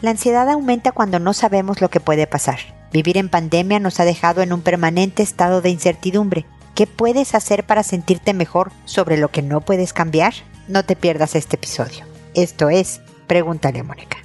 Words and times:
La 0.00 0.10
ansiedad 0.10 0.48
aumenta 0.48 0.92
cuando 0.92 1.18
no 1.18 1.34
sabemos 1.34 1.80
lo 1.80 1.90
que 1.90 1.98
puede 1.98 2.26
pasar. 2.28 2.58
Vivir 2.92 3.18
en 3.18 3.28
pandemia 3.28 3.80
nos 3.80 3.98
ha 3.98 4.04
dejado 4.04 4.42
en 4.42 4.52
un 4.52 4.62
permanente 4.62 5.24
estado 5.24 5.60
de 5.60 5.70
incertidumbre. 5.70 6.46
¿Qué 6.76 6.86
puedes 6.86 7.34
hacer 7.34 7.64
para 7.64 7.82
sentirte 7.82 8.32
mejor 8.32 8.70
sobre 8.84 9.16
lo 9.16 9.28
que 9.28 9.42
no 9.42 9.60
puedes 9.60 9.92
cambiar? 9.92 10.34
No 10.68 10.84
te 10.84 10.94
pierdas 10.94 11.34
este 11.34 11.56
episodio. 11.56 12.04
Esto 12.34 12.70
es 12.70 13.00
Pregúntale 13.26 13.80
a 13.80 13.84
Mónica. 13.84 14.17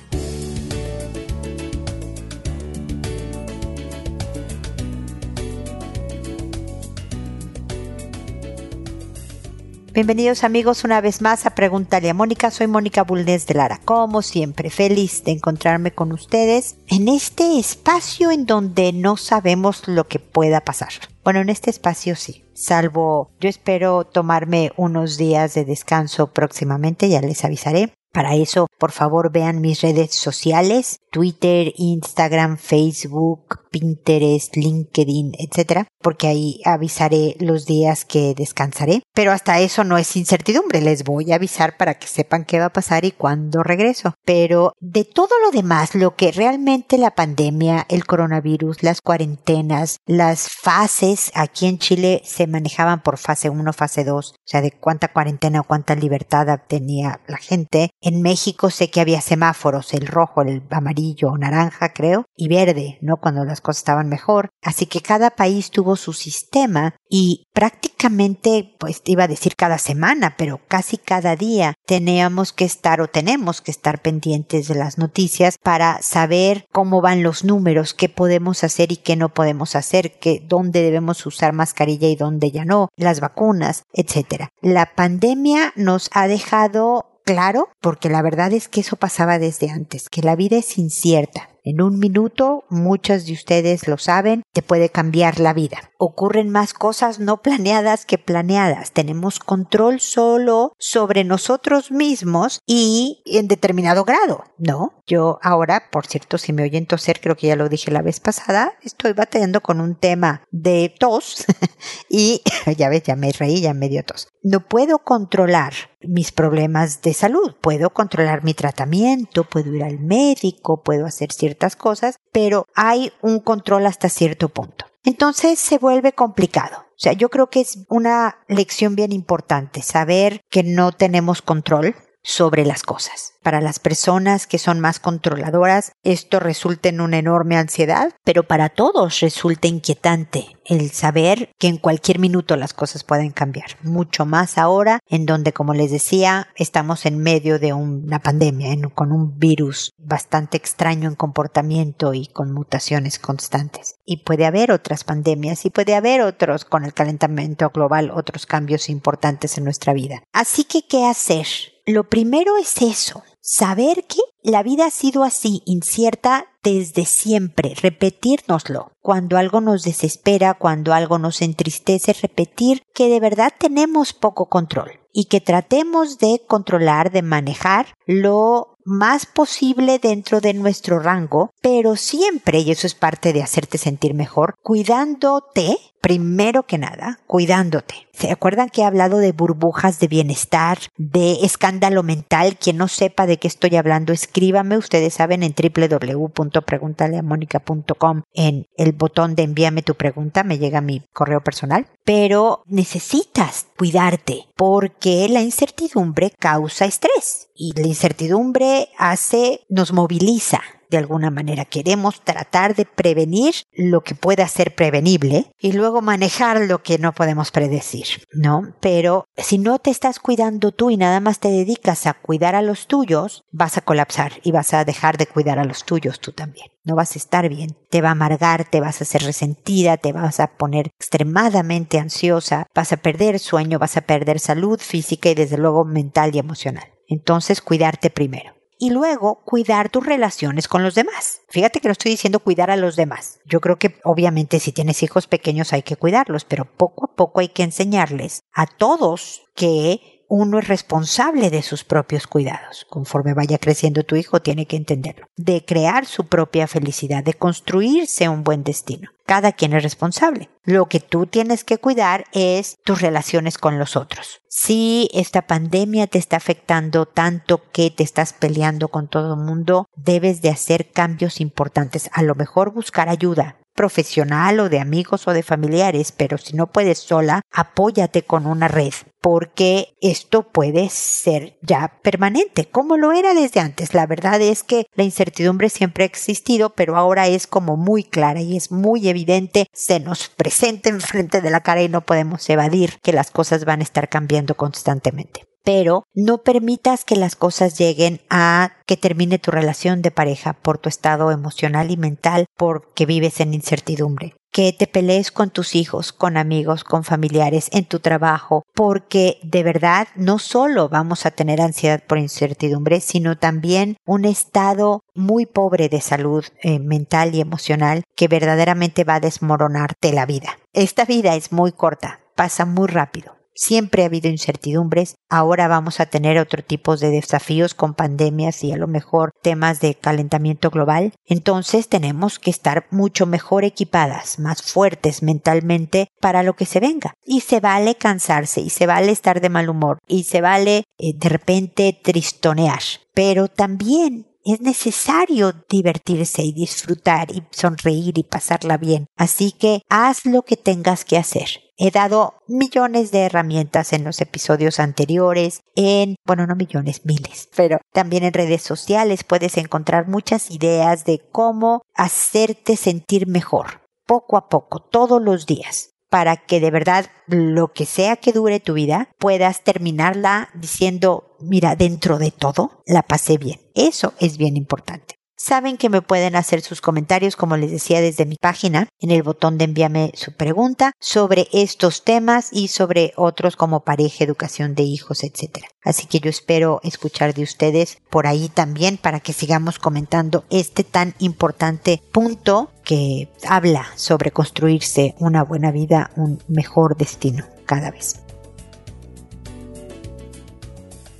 Bienvenidos 9.93 10.43
amigos 10.43 10.83
una 10.83 11.01
vez 11.01 11.21
más 11.21 11.45
a 11.45 11.53
Pregúntale 11.53 12.09
a 12.09 12.15
Mónica. 12.15 12.49
Soy 12.49 12.65
Mónica 12.65 13.03
Bulnes 13.03 13.45
de 13.45 13.53
Lara. 13.53 13.79
Como 13.85 14.23
siempre, 14.23 14.71
feliz 14.71 15.23
de 15.23 15.33
encontrarme 15.33 15.91
con 15.91 16.11
ustedes 16.11 16.77
en 16.87 17.07
este 17.07 17.59
espacio 17.59 18.31
en 18.31 18.47
donde 18.47 18.91
no 18.91 19.17
sabemos 19.17 19.87
lo 19.87 20.07
que 20.07 20.17
pueda 20.17 20.61
pasar. 20.61 20.89
Bueno, 21.23 21.41
en 21.41 21.49
este 21.49 21.69
espacio 21.69 22.15
sí, 22.15 22.43
salvo 22.55 23.29
yo 23.39 23.49
espero 23.49 24.03
tomarme 24.03 24.71
unos 24.77 25.17
días 25.17 25.53
de 25.53 25.63
descanso 25.63 26.25
próximamente, 26.33 27.07
ya 27.07 27.21
les 27.21 27.45
avisaré. 27.45 27.93
Para 28.13 28.35
eso, 28.35 28.67
por 28.77 28.91
favor, 28.91 29.31
vean 29.31 29.59
mis 29.59 29.81
redes 29.81 30.13
sociales, 30.13 30.99
Twitter, 31.11 31.73
Instagram, 31.77 32.57
Facebook, 32.57 33.63
Pinterest, 33.71 34.55
LinkedIn, 34.55 35.33
etcétera, 35.39 35.87
porque 35.99 36.27
ahí 36.27 36.61
avisaré 36.63 37.35
los 37.39 37.65
días 37.65 38.05
que 38.05 38.35
descansaré. 38.35 39.01
Pero 39.15 39.31
hasta 39.31 39.59
eso 39.59 39.83
no 39.83 39.97
es 39.97 40.15
incertidumbre, 40.15 40.79
les 40.81 41.03
voy 41.03 41.31
a 41.31 41.35
avisar 41.35 41.75
para 41.75 41.95
que 41.95 42.05
sepan 42.05 42.45
qué 42.45 42.59
va 42.59 42.65
a 42.65 42.73
pasar 42.73 43.03
y 43.03 43.11
cuándo 43.11 43.63
regreso. 43.63 44.13
Pero 44.25 44.73
de 44.79 45.05
todo 45.05 45.39
lo 45.43 45.49
demás, 45.49 45.95
lo 45.95 46.15
que 46.15 46.31
realmente 46.31 46.99
la 46.99 47.15
pandemia, 47.15 47.87
el 47.89 48.05
coronavirus, 48.05 48.83
las 48.83 49.01
cuarentenas, 49.01 49.97
las 50.05 50.49
fases, 50.49 51.31
aquí 51.33 51.65
en 51.65 51.79
Chile 51.79 52.21
se 52.25 52.45
manejaban 52.45 53.01
por 53.01 53.17
fase 53.17 53.49
1, 53.49 53.73
fase 53.73 54.03
2, 54.03 54.33
o 54.33 54.35
sea, 54.45 54.61
de 54.61 54.71
cuánta 54.71 55.07
cuarentena 55.07 55.61
o 55.61 55.63
cuánta 55.63 55.95
libertad 55.95 56.59
tenía 56.67 57.21
la 57.27 57.37
gente. 57.37 57.89
En 58.05 58.21
México 58.21 58.69
sé 58.69 58.89
que 58.89 58.99
había 58.99 59.21
semáforos, 59.21 59.93
el 59.93 60.07
rojo, 60.07 60.41
el 60.41 60.61
amarillo 60.71 61.37
naranja, 61.37 61.93
creo, 61.93 62.25
y 62.35 62.49
verde, 62.49 62.97
¿no? 63.01 63.15
Cuando 63.15 63.45
las 63.45 63.61
cosas 63.61 63.77
estaban 63.77 64.09
mejor. 64.09 64.49
Así 64.61 64.87
que 64.87 64.99
cada 64.99 65.29
país 65.29 65.71
tuvo 65.71 65.95
su 65.95 66.11
sistema 66.11 66.95
y 67.07 67.45
prácticamente, 67.53 68.75
pues 68.77 69.01
iba 69.05 69.23
a 69.23 69.29
decir 69.29 69.55
cada 69.55 69.77
semana, 69.77 70.35
pero 70.37 70.59
casi 70.67 70.97
cada 70.97 71.37
día 71.37 71.75
teníamos 71.85 72.51
que 72.51 72.65
estar 72.65 72.99
o 72.99 73.07
tenemos 73.07 73.61
que 73.61 73.71
estar 73.71 74.01
pendientes 74.01 74.67
de 74.67 74.75
las 74.75 74.97
noticias 74.97 75.57
para 75.57 76.01
saber 76.01 76.65
cómo 76.73 76.99
van 76.99 77.23
los 77.23 77.45
números, 77.45 77.93
qué 77.93 78.09
podemos 78.09 78.65
hacer 78.65 78.91
y 78.91 78.97
qué 78.97 79.15
no 79.15 79.29
podemos 79.29 79.77
hacer, 79.77 80.19
que 80.19 80.43
dónde 80.45 80.81
debemos 80.81 81.25
usar 81.25 81.53
mascarilla 81.53 82.09
y 82.09 82.17
dónde 82.17 82.51
ya 82.51 82.65
no, 82.65 82.89
las 82.97 83.21
vacunas, 83.21 83.85
etcétera. 83.93 84.49
La 84.61 84.93
pandemia 84.93 85.71
nos 85.77 86.09
ha 86.11 86.27
dejado 86.27 87.12
claro, 87.23 87.69
porque 87.81 88.09
la 88.09 88.21
verdad 88.21 88.53
es 88.53 88.67
que 88.67 88.81
eso 88.81 88.95
pasaba 88.95 89.39
desde 89.39 89.69
antes, 89.69 90.09
que 90.09 90.21
la 90.21 90.35
vida 90.35 90.57
es 90.57 90.77
incierta. 90.77 91.49
En 91.65 91.81
un 91.81 91.97
minuto, 91.97 92.65
muchos 92.69 93.25
de 93.25 93.31
ustedes 93.31 93.87
lo 93.87 93.97
saben, 93.97 94.43
te 94.51 94.61
puede 94.61 94.89
cambiar 94.89 95.39
la 95.39 95.53
vida. 95.53 95.91
Ocurren 95.97 96.49
más 96.49 96.73
cosas 96.73 97.19
no 97.19 97.41
planeadas 97.41 98.05
que 98.05 98.17
planeadas. 98.17 98.91
Tenemos 98.91 99.39
control 99.39 100.01
solo 100.01 100.73
sobre 100.77 101.23
nosotros 101.23 101.89
mismos 101.89 102.59
y 102.67 103.21
en 103.25 103.47
determinado 103.47 104.03
grado, 104.03 104.43
¿no? 104.57 105.01
Yo 105.07 105.39
ahora, 105.41 105.83
por 105.89 106.05
cierto, 106.05 106.37
si 106.37 106.51
me 106.51 106.63
oyen 106.63 106.85
toser, 106.85 107.21
creo 107.21 107.37
que 107.37 107.47
ya 107.47 107.55
lo 107.55 107.69
dije 107.69 107.91
la 107.91 108.01
vez 108.01 108.19
pasada, 108.19 108.73
estoy 108.83 109.13
batallando 109.13 109.61
con 109.61 109.79
un 109.79 109.95
tema 109.95 110.43
de 110.51 110.93
tos 110.99 111.45
y 112.09 112.41
ya 112.77 112.89
ves, 112.89 113.03
ya 113.03 113.15
me 113.15 113.31
reí, 113.31 113.61
ya 113.61 113.73
me 113.73 113.87
dio 113.87 114.03
tos. 114.03 114.27
No 114.41 114.67
puedo 114.67 114.99
controlar 114.99 115.73
mis 116.01 116.33
problemas 116.33 117.01
de 117.01 117.13
salud, 117.13 117.55
puedo 117.61 117.91
controlar 117.91 118.43
mi 118.43 118.53
tratamiento, 118.53 119.45
puedo 119.45 119.73
ir 119.73 119.83
al 119.83 119.99
médico, 119.99 120.83
puedo 120.83 121.05
hacer 121.05 121.31
ciertas 121.31 121.52
cosas, 121.75 122.17
pero 122.31 122.65
hay 122.75 123.11
un 123.21 123.39
control 123.39 123.85
hasta 123.85 124.09
cierto 124.09 124.49
punto. 124.49 124.85
Entonces 125.03 125.59
se 125.59 125.77
vuelve 125.77 126.13
complicado. 126.13 126.77
O 126.89 126.99
sea, 127.03 127.13
yo 127.13 127.29
creo 127.29 127.49
que 127.49 127.61
es 127.61 127.85
una 127.89 128.37
lección 128.47 128.95
bien 128.95 129.11
importante 129.11 129.81
saber 129.81 130.41
que 130.49 130.63
no 130.63 130.91
tenemos 130.91 131.41
control 131.41 131.95
sobre 132.23 132.65
las 132.65 132.83
cosas. 132.83 133.33
Para 133.43 133.59
las 133.59 133.79
personas 133.79 134.47
que 134.47 134.57
son 134.57 134.79
más 134.79 134.99
controladoras, 134.99 135.91
esto 136.03 136.39
resulta 136.39 136.87
en 136.87 137.01
una 137.01 137.17
enorme 137.17 137.57
ansiedad, 137.57 138.13
pero 138.23 138.43
para 138.43 138.69
todos 138.69 139.19
resulta 139.19 139.67
inquietante 139.67 140.57
el 140.65 140.91
saber 140.91 141.51
que 141.59 141.67
en 141.67 141.77
cualquier 141.77 142.19
minuto 142.19 142.55
las 142.55 142.73
cosas 142.73 143.03
pueden 143.03 143.31
cambiar. 143.31 143.77
Mucho 143.83 144.25
más 144.25 144.57
ahora, 144.57 144.99
en 145.09 145.25
donde, 145.25 145.51
como 145.51 145.73
les 145.73 145.91
decía, 145.91 146.47
estamos 146.55 147.05
en 147.05 147.17
medio 147.17 147.59
de 147.59 147.73
una 147.73 148.19
pandemia, 148.19 148.73
con 148.95 149.11
un 149.11 149.37
virus 149.37 149.91
bastante 149.97 150.55
extraño 150.55 151.09
en 151.09 151.15
comportamiento 151.15 152.13
y 152.13 152.27
con 152.27 152.53
mutaciones 152.53 153.19
constantes. 153.19 153.95
Y 154.05 154.23
puede 154.23 154.45
haber 154.45 154.71
otras 154.71 155.03
pandemias 155.03 155.65
y 155.65 155.69
puede 155.69 155.95
haber 155.95 156.21
otros, 156.21 156.63
con 156.63 156.85
el 156.85 156.93
calentamiento 156.93 157.69
global, 157.71 158.11
otros 158.11 158.45
cambios 158.45 158.89
importantes 158.89 159.57
en 159.57 159.65
nuestra 159.65 159.93
vida. 159.93 160.23
Así 160.31 160.63
que, 160.63 160.87
¿qué 160.87 161.05
hacer? 161.05 161.72
Lo 161.85 162.05
primero 162.05 162.55
es 162.55 162.81
eso, 162.81 163.23
saber 163.41 164.05
que 164.07 164.21
la 164.41 164.63
vida 164.63 164.85
ha 164.85 164.89
sido 164.89 165.23
así, 165.23 165.61
incierta 165.65 166.45
desde 166.63 167.05
siempre, 167.05 167.73
repetírnoslo. 167.75 168.93
Cuando 169.01 169.37
algo 169.37 169.59
nos 169.59 169.83
desespera, 169.83 170.53
cuando 170.53 170.93
algo 170.93 171.19
nos 171.19 171.41
entristece, 171.41 172.13
repetir 172.13 172.83
que 172.93 173.09
de 173.09 173.19
verdad 173.19 173.51
tenemos 173.57 174.13
poco 174.13 174.47
control 174.47 175.01
y 175.11 175.25
que 175.25 175.41
tratemos 175.41 176.19
de 176.19 176.41
controlar, 176.47 177.11
de 177.11 177.21
manejar 177.21 177.87
lo 178.05 178.72
más 178.85 179.25
posible 179.25 179.99
dentro 179.99 180.41
de 180.41 180.53
nuestro 180.53 180.99
rango, 180.99 181.51
pero 181.61 181.95
siempre, 181.95 182.59
y 182.59 182.71
eso 182.71 182.87
es 182.87 182.95
parte 182.95 183.33
de 183.33 183.43
hacerte 183.43 183.77
sentir 183.77 184.13
mejor, 184.13 184.55
cuidándote, 184.61 185.77
primero 186.01 186.63
que 186.63 186.77
nada, 186.77 187.19
cuidándote. 187.27 188.07
¿Se 188.13 188.29
acuerdan 188.29 188.69
que 188.69 188.81
he 188.81 188.85
hablado 188.85 189.17
de 189.17 189.31
burbujas 189.31 189.99
de 189.99 190.07
bienestar, 190.07 190.77
de 190.97 191.39
escándalo 191.43 192.03
mental? 192.03 192.57
Quien 192.57 192.77
no 192.77 192.87
sepa 192.87 193.25
de 193.25 193.37
qué 193.37 193.47
estoy 193.47 193.75
hablando, 193.75 194.13
escríbame. 194.13 194.77
Ustedes 194.77 195.15
saben 195.15 195.41
en 195.41 195.55
www.preguntaleamónica.com 195.55 198.21
en 198.33 198.67
el 198.77 198.91
botón 198.91 199.33
de 199.35 199.41
envíame 199.43 199.81
tu 199.81 199.95
pregunta, 199.95 200.43
me 200.43 200.59
llega 200.59 200.81
mi 200.81 201.01
correo 201.13 201.41
personal. 201.41 201.87
Pero 202.03 202.63
necesitas 202.67 203.67
cuidarte 203.77 204.47
porque 204.55 205.27
la 205.29 205.41
incertidumbre 205.41 206.31
causa 206.31 206.85
estrés 206.85 207.49
y 207.55 207.71
la 207.79 207.87
incertidumbre 207.87 208.89
hace, 208.97 209.65
nos 209.69 209.93
moviliza 209.93 210.61
de 210.93 210.99
alguna 210.99 211.31
manera. 211.31 211.65
Queremos 211.65 212.21
tratar 212.21 212.75
de 212.75 212.85
prevenir 212.85 213.55
lo 213.73 214.01
que 214.01 214.13
pueda 214.15 214.47
ser 214.47 214.75
prevenible 214.75 215.51
y 215.59 215.73
luego 215.73 216.01
manejar 216.01 216.61
lo 216.61 216.83
que 216.83 216.99
no 216.99 217.13
podemos 217.13 217.51
predecir, 217.51 218.05
¿no? 218.31 218.75
Pero 218.79 219.25
si 219.35 219.57
no 219.57 219.79
te 219.79 219.89
estás 219.89 220.19
cuidando 220.19 220.71
tú 220.71 220.91
y 220.91 220.97
nada 220.97 221.19
más 221.19 221.39
te 221.39 221.49
dedicas 221.49 222.05
a 222.05 222.13
cuidar 222.13 222.53
a 222.55 222.61
los 222.61 222.87
tuyos, 222.87 223.43
vas 223.51 223.77
a 223.77 223.81
colapsar 223.81 224.33
y 224.43 224.51
vas 224.51 224.73
a 224.73 224.85
dejar 224.85 225.17
de 225.17 225.25
cuidar 225.25 225.57
a 225.57 225.65
los 225.65 225.83
tuyos 225.83 226.19
tú 226.19 226.31
también. 226.31 226.67
No 226.83 226.95
vas 226.95 227.15
a 227.15 227.19
estar 227.19 227.49
bien, 227.49 227.75
te 227.89 228.01
va 228.01 228.09
a 228.09 228.11
amargar, 228.11 228.69
te 228.69 228.79
vas 228.79 229.01
a 229.01 229.03
hacer 229.03 229.23
resentida, 229.23 229.97
te 229.97 230.13
vas 230.13 230.39
a 230.39 230.57
poner 230.57 230.91
extremadamente 230.99 231.97
ansiosa, 231.97 232.67
vas 232.75 232.93
a 232.93 232.97
perder 232.97 233.39
sueño, 233.39 233.79
vas 233.79 233.97
a 233.97 234.01
perder 234.01 234.39
salud 234.39 234.79
física 234.79 235.29
y 235.29 235.35
desde 235.35 235.57
luego 235.57 235.85
mental 235.85 236.35
y 236.35 236.39
emocional. 236.39 236.85
Entonces, 237.07 237.61
cuidarte 237.61 238.11
primero 238.11 238.53
y 238.83 238.89
luego 238.89 239.41
cuidar 239.45 239.89
tus 239.89 240.05
relaciones 240.05 240.67
con 240.67 240.83
los 240.83 240.93
demás. 240.93 241.39
Fíjate 241.47 241.79
que 241.79 241.87
no 241.87 241.93
estoy 241.93 242.11
diciendo 242.11 242.41
cuidar 242.41 242.69
a 242.69 242.75
los 242.75 242.97
demás. 242.97 243.39
Yo 243.45 243.61
creo 243.61 243.77
que 243.77 243.95
obviamente 244.03 244.59
si 244.59 244.73
tienes 244.73 245.03
hijos 245.03 245.25
pequeños 245.25 245.71
hay 245.71 245.83
que 245.83 245.95
cuidarlos, 245.95 246.43
pero 246.43 246.65
poco 246.65 247.05
a 247.05 247.15
poco 247.15 247.39
hay 247.39 247.47
que 247.47 247.63
enseñarles 247.63 248.41
a 248.51 248.67
todos 248.67 249.43
que 249.55 250.22
uno 250.35 250.57
es 250.57 250.67
responsable 250.67 251.51
de 251.51 251.61
sus 251.61 251.83
propios 251.83 252.25
cuidados. 252.25 252.87
Conforme 252.89 253.35
vaya 253.35 253.59
creciendo 253.59 254.01
tu 254.01 254.15
hijo, 254.15 254.41
tiene 254.41 254.65
que 254.65 254.75
entenderlo. 254.75 255.27
De 255.37 255.63
crear 255.63 256.07
su 256.07 256.25
propia 256.25 256.65
felicidad, 256.65 257.23
de 257.23 257.35
construirse 257.35 258.27
un 258.29 258.43
buen 258.43 258.63
destino. 258.63 259.11
Cada 259.27 259.51
quien 259.51 259.73
es 259.73 259.83
responsable. 259.83 260.49
Lo 260.63 260.87
que 260.87 260.99
tú 260.99 261.27
tienes 261.27 261.63
que 261.63 261.77
cuidar 261.77 262.25
es 262.33 262.77
tus 262.83 262.99
relaciones 262.99 263.59
con 263.59 263.77
los 263.77 263.95
otros. 263.95 264.41
Si 264.49 265.07
esta 265.13 265.43
pandemia 265.43 266.07
te 266.07 266.17
está 266.17 266.37
afectando 266.37 267.05
tanto 267.05 267.61
que 267.71 267.91
te 267.91 268.01
estás 268.01 268.33
peleando 268.33 268.87
con 268.87 269.07
todo 269.07 269.35
el 269.35 269.39
mundo, 269.39 269.87
debes 269.95 270.41
de 270.41 270.49
hacer 270.49 270.89
cambios 270.89 271.41
importantes. 271.41 272.09
A 272.11 272.23
lo 272.23 272.33
mejor 272.33 272.73
buscar 272.73 273.07
ayuda, 273.07 273.57
profesional 273.73 274.59
o 274.59 274.69
de 274.69 274.79
amigos 274.79 275.27
o 275.27 275.33
de 275.33 275.43
familiares, 275.43 276.11
pero 276.11 276.37
si 276.37 276.55
no 276.55 276.67
puedes 276.67 276.99
sola, 276.99 277.41
apóyate 277.51 278.23
con 278.23 278.45
una 278.45 278.67
red 278.67 278.93
porque 279.23 279.95
esto 280.01 280.51
puede 280.51 280.89
ser 280.89 281.57
ya 281.61 281.93
permanente, 282.01 282.65
como 282.65 282.97
lo 282.97 283.13
era 283.13 283.33
desde 283.33 283.61
antes. 283.61 283.93
La 283.93 284.05
verdad 284.05 284.41
es 284.41 284.63
que 284.63 284.85
la 284.95 285.05
incertidumbre 285.05 285.69
siempre 285.69 286.03
ha 286.03 286.07
existido, 286.07 286.71
pero 286.71 286.97
ahora 286.97 287.27
es 287.27 287.47
como 287.47 287.77
muy 287.77 288.03
clara 288.03 288.41
y 288.41 288.57
es 288.57 288.69
muy 288.69 289.07
evidente, 289.07 289.67
se 289.71 290.01
nos 290.01 290.27
presenta 290.27 290.89
enfrente 290.89 291.39
de 291.39 291.51
la 291.51 291.61
cara 291.61 291.83
y 291.83 291.87
no 291.87 292.01
podemos 292.01 292.49
evadir 292.49 292.99
que 293.01 293.13
las 293.13 293.31
cosas 293.31 293.63
van 293.63 293.79
a 293.79 293.83
estar 293.83 294.09
cambiando 294.09 294.55
constantemente 294.55 295.52
pero 295.63 296.03
no 296.13 296.39
permitas 296.39 297.05
que 297.05 297.15
las 297.15 297.35
cosas 297.35 297.77
lleguen 297.77 298.21
a 298.29 298.73
que 298.85 298.97
termine 298.97 299.39
tu 299.39 299.51
relación 299.51 300.01
de 300.01 300.11
pareja 300.11 300.53
por 300.53 300.77
tu 300.77 300.89
estado 300.89 301.31
emocional 301.31 301.89
y 301.89 301.97
mental 301.97 302.45
porque 302.57 303.05
vives 303.05 303.39
en 303.39 303.53
incertidumbre. 303.53 304.35
Que 304.51 304.71
te 304.71 304.85
pelees 304.85 305.31
con 305.31 305.49
tus 305.49 305.73
hijos, 305.73 306.13
con 306.13 306.37
amigos, 306.37 306.83
con 306.83 307.03
familiares, 307.03 307.69
en 307.71 307.85
tu 307.85 307.99
trabajo, 307.99 308.61
porque 308.75 309.39
de 309.41 309.63
verdad 309.63 310.07
no 310.15 310.37
solo 310.37 310.89
vamos 310.89 311.25
a 311.25 311.31
tener 311.31 311.59
ansiedad 311.59 312.03
por 312.05 312.19
incertidumbre, 312.19 312.99
sino 312.99 313.35
también 313.35 313.97
un 314.05 314.25
estado 314.25 315.01
muy 315.15 315.47
pobre 315.47 315.89
de 315.89 316.01
salud 316.01 316.45
eh, 316.61 316.77
mental 316.77 317.33
y 317.33 317.41
emocional 317.41 318.03
que 318.15 318.27
verdaderamente 318.27 319.03
va 319.05 319.15
a 319.15 319.19
desmoronarte 319.19 320.13
la 320.13 320.27
vida. 320.27 320.59
Esta 320.71 321.05
vida 321.05 321.35
es 321.35 321.51
muy 321.51 321.71
corta, 321.71 322.19
pasa 322.35 322.65
muy 322.65 322.87
rápido. 322.87 323.42
Siempre 323.55 324.03
ha 324.03 324.07
habido 324.07 324.29
incertidumbres, 324.29 325.15
ahora 325.29 325.67
vamos 325.67 325.99
a 325.99 326.07
tener 326.07 326.39
otro 326.39 326.63
tipo 326.63 326.97
de 326.97 327.09
desafíos 327.09 327.73
con 327.73 327.93
pandemias 327.93 328.63
y 328.63 328.71
a 328.71 328.77
lo 328.77 328.87
mejor 328.87 329.31
temas 329.41 329.79
de 329.79 329.95
calentamiento 329.95 330.71
global. 330.71 331.13
Entonces 331.25 331.87
tenemos 331.87 332.39
que 332.39 332.49
estar 332.49 332.87
mucho 332.89 333.25
mejor 333.25 333.63
equipadas, 333.63 334.39
más 334.39 334.61
fuertes 334.63 335.21
mentalmente 335.21 336.07
para 336.19 336.43
lo 336.43 336.55
que 336.55 336.65
se 336.65 336.79
venga. 336.79 337.13
Y 337.25 337.41
se 337.41 337.59
vale 337.59 337.95
cansarse, 337.95 338.61
y 338.61 338.69
se 338.69 338.87
vale 338.87 339.11
estar 339.11 339.39
de 339.39 339.49
mal 339.49 339.69
humor, 339.69 339.99
y 340.07 340.23
se 340.23 340.41
vale 340.41 340.83
eh, 340.97 341.13
de 341.15 341.29
repente 341.29 341.99
tristonear. 342.01 342.81
Pero 343.13 343.47
también 343.47 344.32
es 344.45 344.61
necesario 344.61 345.53
divertirse 345.69 346.43
y 346.43 346.53
disfrutar 346.53 347.31
y 347.31 347.43
sonreír 347.51 348.17
y 348.17 348.23
pasarla 348.23 348.77
bien. 348.77 349.07
Así 349.15 349.51
que 349.51 349.81
haz 349.89 350.25
lo 350.25 350.43
que 350.43 350.57
tengas 350.57 351.05
que 351.05 351.17
hacer. 351.17 351.47
He 351.77 351.89
dado 351.89 352.35
millones 352.47 353.11
de 353.11 353.21
herramientas 353.21 353.93
en 353.93 354.03
los 354.03 354.21
episodios 354.21 354.79
anteriores, 354.79 355.61
en, 355.75 356.15
bueno, 356.25 356.45
no 356.45 356.55
millones, 356.55 357.05
miles, 357.05 357.49
pero 357.55 357.79
también 357.91 358.23
en 358.23 358.33
redes 358.33 358.61
sociales 358.61 359.23
puedes 359.23 359.57
encontrar 359.57 360.07
muchas 360.07 360.51
ideas 360.51 361.03
de 361.03 361.19
cómo 361.31 361.81
hacerte 361.95 362.77
sentir 362.77 363.27
mejor, 363.27 363.81
poco 364.05 364.37
a 364.37 364.49
poco, 364.49 364.79
todos 364.79 365.21
los 365.21 365.47
días 365.47 365.92
para 366.13 366.37
que 366.37 366.59
de 366.59 366.69
verdad 366.69 367.07
lo 367.25 367.73
que 367.73 367.87
sea 367.87 368.17
que 368.17 368.33
dure 368.33 368.59
tu 368.59 368.73
vida 368.73 369.09
puedas 369.17 369.63
terminarla 369.63 370.49
diciendo, 370.53 371.35
mira, 371.39 371.75
dentro 371.75 372.19
de 372.19 372.29
todo 372.29 372.83
la 372.85 373.01
pasé 373.01 373.39
bien. 373.39 373.59
Eso 373.73 374.13
es 374.19 374.37
bien 374.37 374.55
importante. 374.55 375.15
Saben 375.35 375.77
que 375.77 375.89
me 375.89 376.01
pueden 376.01 376.35
hacer 376.35 376.61
sus 376.61 376.79
comentarios, 376.79 377.35
como 377.35 377.57
les 377.57 377.71
decía, 377.71 378.01
desde 378.01 378.25
mi 378.25 378.35
página, 378.35 378.87
en 378.99 379.11
el 379.11 379.23
botón 379.23 379.57
de 379.57 379.65
envíame 379.65 380.11
su 380.13 380.33
pregunta 380.33 380.93
sobre 380.99 381.47
estos 381.51 382.03
temas 382.03 382.49
y 382.51 382.67
sobre 382.67 383.13
otros 383.15 383.55
como 383.55 383.83
pareja, 383.83 384.23
educación 384.23 384.75
de 384.75 384.83
hijos, 384.83 385.23
etc. 385.23 385.65
Así 385.83 386.05
que 386.05 386.19
yo 386.19 386.29
espero 386.29 386.79
escuchar 386.83 387.33
de 387.33 387.43
ustedes 387.43 387.97
por 388.09 388.27
ahí 388.27 388.47
también 388.47 388.97
para 388.97 389.19
que 389.19 389.33
sigamos 389.33 389.79
comentando 389.79 390.45
este 390.49 390.83
tan 390.83 391.15
importante 391.19 392.01
punto 392.11 392.71
que 392.83 393.29
habla 393.47 393.87
sobre 393.95 394.31
construirse 394.31 395.15
una 395.19 395.43
buena 395.43 395.71
vida, 395.71 396.11
un 396.15 396.41
mejor 396.47 396.95
destino 396.95 397.45
cada 397.65 397.91
vez. 397.91 398.23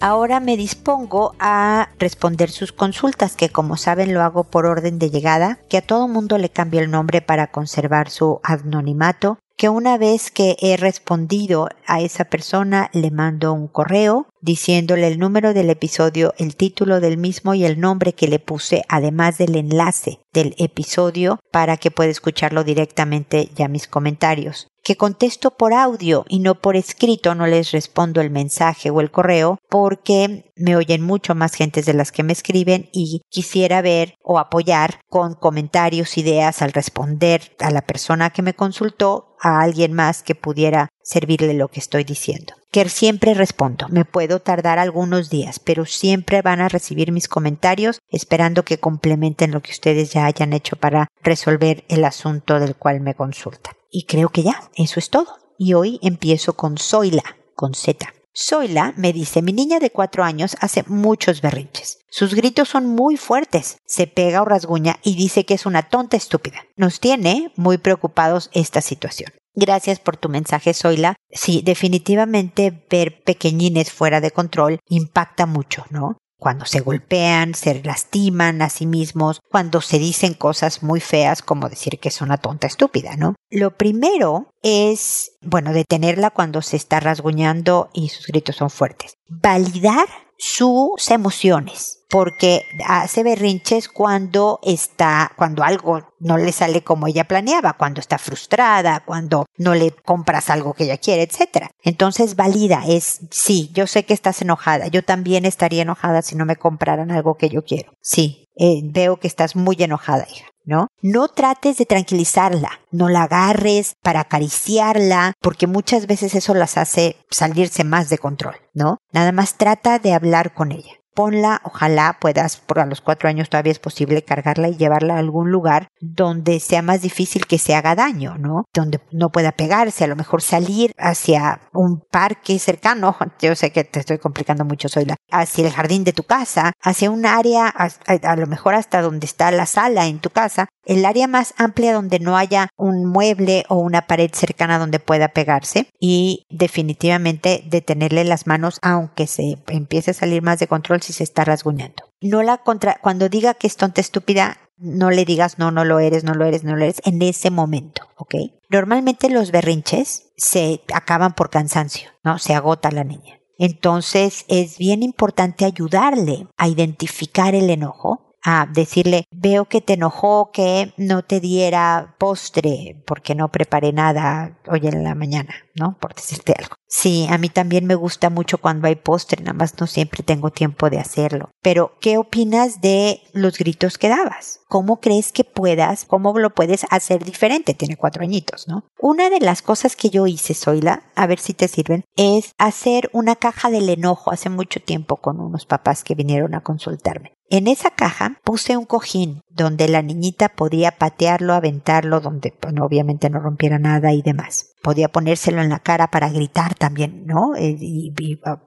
Ahora 0.06 0.42
me 0.42 0.58
dispongo 0.58 1.34
a 1.40 1.88
responder 1.98 2.52
sus 2.52 2.74
consultas, 2.74 3.38
que 3.38 3.48
como 3.48 3.78
saben 3.78 4.14
lo 4.14 4.22
hago 4.22 4.44
por 4.44 4.66
orden 4.66 5.00
de 5.00 5.10
llegada, 5.10 5.60
que 5.70 5.78
a 5.78 5.82
todo 5.82 6.10
mundo 6.10 6.38
le 6.38 6.50
cambio 6.50 6.82
el 6.82 6.92
nombre 6.92 7.22
para 7.22 7.48
conservar 7.52 8.10
su 8.10 8.42
anonimato, 8.44 9.40
que 9.56 9.70
una 9.70 9.98
vez 9.98 10.30
que 10.30 10.58
he 10.60 10.76
respondido 10.76 11.70
a 11.88 12.02
esa 12.02 12.26
persona 12.26 12.90
le 12.92 13.12
mando 13.12 13.54
un 13.54 13.70
correo 13.70 14.28
diciéndole 14.42 15.08
el 15.08 15.20
número 15.20 15.54
del 15.54 15.70
episodio, 15.70 16.34
el 16.38 16.58
título 16.58 17.00
del 17.00 17.18
mismo 17.18 17.54
y 17.54 17.64
el 17.64 17.80
nombre 17.80 18.12
que 18.12 18.28
le 18.28 18.40
puse, 18.40 18.84
además 18.90 19.38
del 19.38 19.56
enlace 19.56 20.20
del 20.34 20.54
episodio 20.58 21.40
para 21.50 21.78
que 21.78 21.92
pueda 21.92 22.12
escucharlo 22.12 22.66
directamente 22.66 23.52
ya 23.56 23.70
mis 23.70 23.88
comentarios 23.88 24.68
que 24.84 24.98
contesto 24.98 25.52
por 25.52 25.74
audio 25.74 26.26
y 26.28 26.40
no 26.40 26.56
por 26.56 26.76
escrito, 26.76 27.36
no 27.36 27.48
les 27.48 27.72
respondo 27.72 28.22
el 28.22 28.30
mensaje 28.30 28.90
o 28.90 29.00
el 29.00 29.12
correo 29.12 29.58
porque 29.70 30.52
me 30.56 30.76
oyen 30.76 31.02
mucho 31.02 31.36
más 31.36 31.56
gentes 31.56 31.86
de 31.86 31.94
las 31.94 32.12
que 32.12 32.24
me 32.24 32.34
escriben 32.34 32.90
y 32.92 33.22
quisiera 33.30 33.82
ver 33.82 34.16
o 34.22 34.40
apoyar 34.40 35.00
con 35.10 35.36
comentarios, 35.36 36.18
ideas 36.18 36.62
al 36.62 36.74
responder 36.74 37.56
a 37.60 37.72
la 37.72 37.82
persona 37.82 38.30
que 38.32 38.42
me 38.42 38.54
consultó 38.54 39.36
a 39.40 39.62
alguien 39.62 39.94
más 39.94 40.24
que 40.24 40.36
pudiera 40.36 40.90
servirle 41.02 41.54
lo 41.54 41.68
que 41.68 41.80
estoy 41.80 42.04
diciendo. 42.04 42.54
Que 42.72 42.88
siempre 42.90 43.34
respondo. 43.34 43.88
Me 43.90 44.06
puedo 44.06 44.40
tardar 44.40 44.80
algunos 44.80 45.30
días, 45.30 45.60
pero 45.60 45.86
siempre 45.86 46.42
van 46.42 46.62
a 46.62 46.70
recibir 46.70 47.12
mis 47.12 47.28
comentarios 47.28 48.00
esperando 48.10 48.64
que 48.64 48.80
complementen 48.80 49.52
lo 49.52 49.62
que 49.62 49.72
ustedes 49.72 50.12
ya 50.12 50.26
hayan 50.26 50.54
hecho 50.54 50.76
para 50.76 51.08
resolver 51.22 51.84
el 51.88 52.06
asunto 52.06 52.60
del 52.60 52.76
cual 52.76 53.02
me 53.02 53.16
consultan. 53.16 53.76
Y 53.96 54.06
creo 54.06 54.30
que 54.30 54.42
ya, 54.42 54.72
eso 54.76 55.00
es 55.00 55.12
todo. 55.12 55.38
Y 55.60 55.76
hoy 55.76 56.00
empiezo 56.02 56.54
con 56.54 56.80
Zoila, 56.80 57.24
con 57.54 57.76
Z. 57.76 58.12
Zoila 58.36 58.96
me 58.98 59.14
dice, 59.14 59.44
mi 59.44 59.54
niña 59.54 59.80
de 59.80 59.92
cuatro 59.92 60.24
años 60.24 60.58
hace 60.62 60.84
muchos 60.88 61.42
berrinches. 61.42 62.00
Sus 62.10 62.34
gritos 62.34 62.70
son 62.70 62.88
muy 62.88 63.18
fuertes, 63.18 63.78
se 63.86 64.08
pega 64.08 64.42
o 64.42 64.46
rasguña 64.46 64.98
y 65.04 65.16
dice 65.16 65.46
que 65.46 65.54
es 65.54 65.68
una 65.68 65.84
tonta 65.90 66.18
estúpida. 66.18 66.66
Nos 66.76 67.00
tiene 67.00 67.52
muy 67.56 67.78
preocupados 67.78 68.50
esta 68.54 68.82
situación. 68.82 69.32
Gracias 69.54 70.00
por 70.00 70.18
tu 70.18 70.28
mensaje, 70.28 70.74
Zoila. 70.74 71.16
Sí, 71.30 71.62
definitivamente 71.64 72.88
ver 72.90 73.22
pequeñines 73.24 73.92
fuera 73.92 74.22
de 74.22 74.32
control 74.32 74.80
impacta 74.88 75.46
mucho, 75.46 75.86
¿no? 75.92 76.18
Cuando 76.44 76.66
se 76.66 76.82
golpean, 76.82 77.54
se 77.54 77.82
lastiman 77.84 78.62
a 78.62 78.70
sí 78.70 78.86
mismos, 78.86 79.40
cuando 79.50 79.80
se 79.80 79.98
dicen 79.98 80.34
cosas 80.34 80.84
muy 80.84 81.00
feas 81.00 81.42
como 81.42 81.70
decir 81.70 82.00
que 82.00 82.10
es 82.10 82.20
una 82.20 82.38
tonta 82.38 82.68
estúpida, 82.68 83.16
¿no? 83.16 83.36
Lo 83.50 83.78
primero 83.78 84.50
es, 84.62 85.38
bueno, 85.42 85.72
detenerla 85.72 86.32
cuando 86.32 86.62
se 86.62 86.76
está 86.76 87.00
rasguñando 87.00 87.90
y 87.94 88.10
sus 88.10 88.28
gritos 88.28 88.58
son 88.58 88.70
fuertes. 88.70 89.14
Validar 89.30 90.06
sus 90.46 91.10
emociones 91.10 92.00
porque 92.10 92.64
hace 92.86 93.24
berrinches 93.24 93.88
cuando 93.88 94.60
está, 94.62 95.32
cuando 95.38 95.64
algo 95.64 96.14
no 96.20 96.38
le 96.38 96.52
sale 96.52 96.84
como 96.84 97.08
ella 97.08 97.24
planeaba, 97.24 97.74
cuando 97.74 98.02
está 98.02 98.18
frustrada, 98.18 99.04
cuando 99.06 99.46
no 99.58 99.74
le 99.74 99.92
compras 99.92 100.50
algo 100.50 100.74
que 100.74 100.84
ella 100.84 100.98
quiere, 100.98 101.24
etc. 101.24 101.70
Entonces 101.82 102.36
valida, 102.36 102.84
es, 102.88 103.22
sí, 103.32 103.72
yo 103.74 103.88
sé 103.88 104.04
que 104.04 104.14
estás 104.14 104.42
enojada, 104.42 104.88
yo 104.88 105.04
también 105.04 105.46
estaría 105.46 105.82
enojada 105.82 106.22
si 106.22 106.36
no 106.36 106.46
me 106.46 106.58
compraran 106.58 107.10
algo 107.10 107.36
que 107.36 107.50
yo 107.50 107.64
quiero. 107.64 107.94
Sí, 108.02 108.50
eh, 108.58 108.82
veo 108.84 109.18
que 109.18 109.28
estás 109.28 109.56
muy 109.56 109.78
enojada, 109.80 110.28
hija. 110.30 110.53
¿No? 110.66 110.88
No 111.02 111.28
trates 111.28 111.78
de 111.78 111.86
tranquilizarla, 111.86 112.82
no 112.92 113.10
la 113.10 113.24
agarres 113.24 113.96
para 114.02 114.22
acariciarla, 114.22 115.34
porque 115.42 115.68
muchas 115.68 116.08
veces 116.08 116.36
eso 116.36 116.54
las 116.54 116.78
hace 116.78 117.18
salirse 117.30 117.84
más 117.84 118.10
de 118.10 118.18
control, 118.18 118.56
¿no? 118.74 118.98
Nada 119.12 119.32
más 119.32 119.58
trata 119.58 120.00
de 120.00 120.14
hablar 120.14 120.54
con 120.54 120.72
ella 120.72 121.03
ponla, 121.14 121.62
ojalá 121.64 122.18
puedas, 122.20 122.58
por 122.58 122.80
a 122.80 122.86
los 122.86 123.02
cuatro 123.02 123.30
años 123.30 123.50
todavía 123.50 123.72
es 123.72 123.80
posible 123.80 124.24
cargarla 124.24 124.70
y 124.70 124.78
llevarla 124.78 125.16
a 125.16 125.20
algún 125.20 125.52
lugar 125.52 125.88
donde 126.00 126.60
sea 126.60 126.82
más 126.82 127.02
difícil 127.02 127.46
que 127.46 127.60
se 127.60 127.76
haga 127.76 127.96
daño, 127.96 128.38
¿no? 128.38 128.66
Donde 128.74 129.00
no 129.12 129.30
pueda 129.30 129.52
pegarse, 129.52 130.04
a 130.04 130.08
lo 130.08 130.16
mejor 130.16 130.42
salir 130.42 130.92
hacia 130.98 131.62
un 131.74 132.02
parque 132.12 132.60
cercano, 132.60 133.16
yo 133.42 133.56
sé 133.56 133.72
que 133.72 133.84
te 133.84 134.00
estoy 134.00 134.18
complicando 134.18 134.66
mucho, 134.66 134.90
soy 134.90 135.06
la, 135.06 135.16
hacia 135.32 135.66
el 135.66 135.74
jardín 135.74 136.04
de 136.04 136.14
tu 136.14 136.24
casa, 136.24 136.74
hacia 136.82 137.12
un 137.12 137.26
área, 137.26 137.68
a, 137.68 137.90
a 138.24 138.36
lo 138.36 138.48
mejor 138.48 138.76
hasta 138.76 139.02
donde 139.02 139.26
está 139.26 139.52
la 139.52 139.66
sala 139.66 140.08
en 140.08 140.20
tu 140.20 140.30
casa, 140.30 140.68
el 140.86 141.06
área 141.06 141.28
más 141.28 141.54
amplia 141.58 141.94
donde 141.94 142.20
no 142.20 142.38
haya 142.38 142.70
un 142.78 143.06
mueble 143.06 143.66
o 143.70 143.76
una 143.76 144.08
pared 144.08 144.32
cercana 144.34 144.80
donde 144.80 145.00
pueda 145.00 145.30
pegarse 145.30 145.88
y 146.00 146.46
definitivamente 146.50 147.64
detenerle 147.68 148.24
las 148.24 148.48
manos 148.48 148.80
aunque 148.82 149.28
se 149.28 149.58
empiece 149.68 150.12
a 150.12 150.16
salir 150.16 150.42
más 150.42 150.60
de 150.60 150.68
control 150.68 151.02
si 151.04 151.14
se 151.14 151.24
está 151.24 151.46
rasguñando. 151.46 152.04
No 152.22 152.44
la 152.44 152.58
contra, 152.58 153.00
cuando 153.02 153.30
diga 153.30 153.54
que 153.54 153.68
es 153.68 153.78
tonta 153.78 154.02
estúpida, 154.02 154.58
no 154.78 155.12
le 155.12 155.26
digas 155.26 155.60
no, 155.60 155.72
no 155.72 155.86
lo 155.86 156.00
eres, 156.00 156.24
no 156.24 156.34
lo 156.34 156.46
eres, 156.46 156.64
no 156.64 156.76
lo 156.76 156.84
eres 156.84 157.02
en 157.06 157.22
ese 157.22 157.52
momento, 157.52 158.04
¿ok? 158.18 158.36
Normalmente 158.70 159.30
los 159.30 159.52
berrinches 159.52 160.32
se 160.36 160.82
acaban 160.94 161.34
por 161.34 161.50
cansancio, 161.50 162.10
¿no? 162.24 162.40
Se 162.40 162.54
agota 162.54 162.92
la 162.92 163.04
niña. 163.04 163.40
Entonces 163.60 164.46
es 164.48 164.78
bien 164.78 165.04
importante 165.04 165.66
ayudarle 165.66 166.48
a 166.58 166.68
identificar 166.68 167.56
el 167.56 167.70
enojo 167.70 168.34
a 168.44 168.68
decirle, 168.70 169.26
veo 169.32 169.66
que 169.66 169.82
te 169.82 169.94
enojó 169.94 170.52
que 170.52 170.94
no 170.98 171.24
te 171.24 171.40
diera 171.40 172.16
postre 172.20 173.02
porque 173.08 173.36
no 173.36 173.50
preparé 173.50 173.94
nada 173.94 174.60
hoy 174.68 174.82
en 174.84 175.04
la 175.04 175.16
mañana, 175.16 175.54
¿no? 175.76 175.98
Por 175.98 176.14
decirte 176.14 176.54
algo. 176.58 176.76
Sí, 176.96 177.26
a 177.28 177.40
mí 177.40 177.50
también 177.50 177.88
me 177.88 177.96
gusta 177.96 178.30
mucho 178.30 178.60
cuando 178.60 178.88
hay 178.88 178.96
postre, 178.96 179.42
nada 179.42 179.58
más 179.58 179.80
no 179.80 179.88
siempre 179.88 180.22
tengo 180.22 180.52
tiempo 180.52 180.92
de 180.92 181.00
hacerlo. 181.00 181.50
Pero, 181.64 181.98
¿qué 182.00 182.20
opinas 182.20 182.82
de 182.82 183.20
los 183.34 183.58
gritos 183.58 183.98
que 183.98 184.10
dabas? 184.10 184.60
¿Cómo 184.68 185.00
crees 185.00 185.32
que 185.32 185.44
puedas, 185.44 186.06
cómo 186.06 186.38
lo 186.38 186.52
puedes 186.52 186.86
hacer 186.92 187.26
diferente? 187.26 187.74
Tiene 187.74 187.98
cuatro 187.98 188.22
añitos, 188.22 188.68
¿no? 188.68 188.86
Una 189.00 189.32
de 189.32 189.40
las 189.40 189.64
cosas 189.64 189.96
que 189.96 190.12
yo 190.12 190.28
hice, 190.28 190.54
Zoila, 190.54 191.02
a 191.16 191.26
ver 191.26 191.40
si 191.40 191.56
te 191.56 191.68
sirven, 191.68 192.04
es 192.16 192.54
hacer 192.60 193.10
una 193.12 193.38
caja 193.38 193.72
del 193.72 193.90
enojo 193.90 194.32
hace 194.32 194.52
mucho 194.52 194.80
tiempo 194.80 195.18
con 195.18 195.40
unos 195.40 195.66
papás 195.66 196.04
que 196.04 196.14
vinieron 196.14 196.54
a 196.54 196.62
consultarme. 196.62 197.34
En 197.50 197.68
esa 197.68 197.90
caja 197.90 198.38
puse 198.44 198.78
un 198.78 198.86
cojín 198.86 199.42
donde 199.50 199.88
la 199.88 200.02
niñita 200.02 200.50
podía 200.50 200.92
patearlo, 200.92 201.54
aventarlo, 201.54 202.20
donde 202.20 202.52
pues, 202.52 202.74
obviamente 202.80 203.30
no 203.30 203.40
rompiera 203.40 203.80
nada 203.80 204.14
y 204.14 204.22
demás. 204.22 204.73
Podía 204.84 205.08
ponérselo 205.08 205.62
en 205.62 205.70
la 205.70 205.80
cara 205.80 206.12
para 206.12 206.30
gritar 206.30 206.76
también, 206.76 207.26
¿no? 207.26 207.56
Eh, 207.56 207.78
y, 207.80 208.14